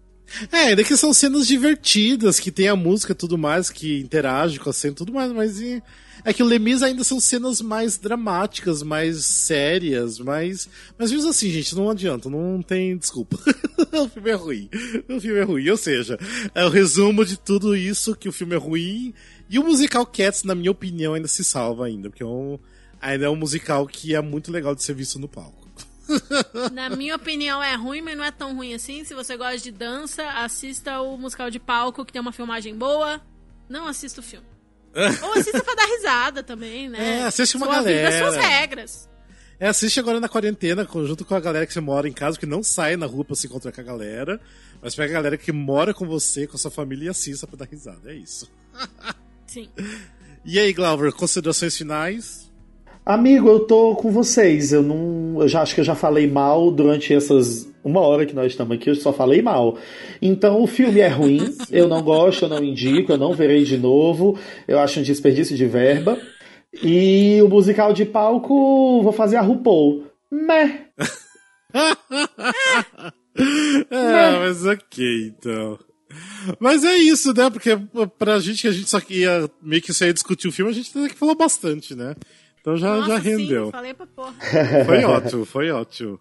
[0.52, 4.58] É, ainda que são cenas divertidas, que tem a música e tudo mais, que interage
[4.58, 5.60] com a cena e tudo mais, mas
[6.24, 10.68] é que o Lemis ainda são cenas mais dramáticas, mais sérias, mais.
[10.98, 13.38] Mas mesmo assim, gente, não adianta, não tem desculpa.
[13.92, 14.70] o filme é ruim.
[15.08, 15.68] O filme é ruim.
[15.68, 16.18] Ou seja,
[16.54, 19.14] é o resumo de tudo isso, que o filme é ruim.
[19.48, 22.58] E o musical Cats, na minha opinião, ainda se salva ainda, porque é um,
[23.00, 25.59] ainda é um musical que é muito legal de ser visto no palco.
[26.72, 29.04] Na minha opinião, é ruim, mas não é tão ruim assim.
[29.04, 33.20] Se você gosta de dança, assista o musical de palco, que tem uma filmagem boa.
[33.68, 34.46] Não assista o filme.
[35.22, 37.20] Ou assista pra dar risada também, né?
[37.20, 38.18] É, assiste uma Sua vida, galera.
[38.32, 39.08] suas regras.
[39.60, 42.46] É, assiste agora na quarentena, junto com a galera que você mora em casa, que
[42.46, 44.40] não sai na rua pra se encontrar com a galera.
[44.82, 47.58] Mas pega a galera que mora com você, com a sua família e assista pra
[47.58, 48.10] dar risada.
[48.10, 48.50] É isso.
[49.46, 49.68] Sim.
[50.44, 52.49] E aí, Glauber, considerações finais?
[53.04, 54.72] Amigo, eu tô com vocês.
[54.72, 55.40] Eu não.
[55.40, 58.76] Eu já acho que eu já falei mal durante essas uma hora que nós estamos
[58.76, 59.78] aqui, eu só falei mal.
[60.20, 63.78] Então o filme é ruim, eu não gosto, eu não indico, eu não verei de
[63.78, 64.38] novo.
[64.68, 66.18] Eu acho um desperdício de verba.
[66.82, 70.04] E o musical de palco, vou fazer a RuPaul.
[70.30, 70.86] Meh.
[73.90, 75.78] É, mas ok, então.
[76.58, 77.48] Mas é isso, né?
[77.48, 77.70] Porque
[78.18, 80.74] pra gente que a gente só ia meio que só ia discutir o filme, a
[80.74, 82.14] gente tem que falar bastante, né?
[82.60, 83.66] Então já, Nossa, já rendeu.
[83.66, 84.34] Sim, falei pra porra.
[84.86, 86.20] Foi ótimo, foi ótimo.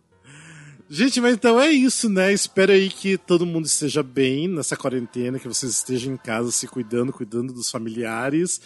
[0.89, 2.33] Gente, mas então é isso, né?
[2.33, 6.67] Espero aí que todo mundo esteja bem nessa quarentena, que vocês estejam em casa se
[6.67, 8.59] cuidando, cuidando dos familiares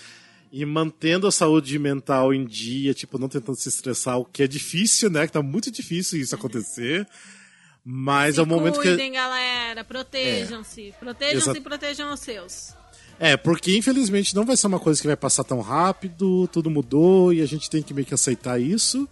[0.50, 4.48] e mantendo a saúde mental em dia, tipo, não tentando se estressar, o que é
[4.48, 5.26] difícil, né?
[5.26, 7.06] Que tá muito difícil isso acontecer.
[7.84, 8.88] Mas Se é o momento que.
[8.88, 9.84] cuidem, galera.
[9.84, 10.94] Protejam-se.
[11.00, 11.58] Protejam-se Exato.
[11.58, 12.74] e protejam os seus.
[13.20, 17.32] É, porque infelizmente não vai ser uma coisa que vai passar tão rápido, tudo mudou
[17.32, 19.08] e a gente tem que meio que aceitar isso.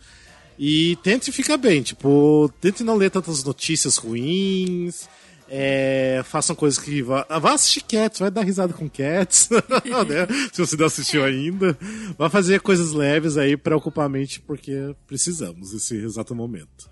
[0.59, 5.07] E tente ficar bem, tipo, tente não ler tantas notícias ruins.
[5.49, 7.01] É, façam coisas que.
[7.01, 10.27] Vá, vá assistir Cats, vai dar risada com Cats, né?
[10.53, 11.77] Se você não assistiu ainda.
[12.17, 16.89] Vai fazer coisas leves aí para ocupar a mente, porque precisamos nesse exato momento.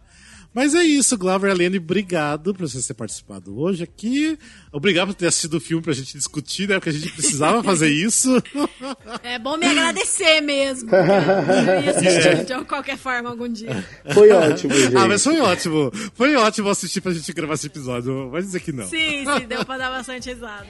[0.54, 4.38] Mas é isso, Glover Alene, obrigado por você ter participado hoje aqui.
[4.72, 6.76] Obrigado por ter assistido o filme pra gente discutir, né?
[6.76, 8.42] Porque a gente precisava fazer isso.
[9.24, 10.90] É bom me agradecer mesmo.
[10.90, 13.86] Ia assistir de qualquer forma algum dia.
[14.14, 14.98] Foi ótimo, gente.
[14.98, 15.92] Ah, mas foi ótimo.
[16.16, 18.30] Foi ótimo assistir pra gente gravar esse episódio.
[18.30, 18.86] Vai dizer que não.
[18.88, 20.68] Sim, sim, deu pra dar bastante risada.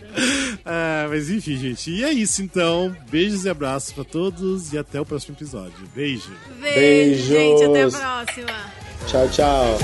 [0.65, 1.89] Ah, mas enfim, gente.
[1.89, 2.95] E é isso então.
[3.09, 5.87] Beijos e abraços pra todos e até o próximo episódio.
[5.95, 6.31] Beijo.
[6.59, 7.25] Beijo, Beijos.
[7.25, 7.63] gente.
[7.63, 8.88] Até a próxima.
[9.07, 9.77] Tchau, tchau.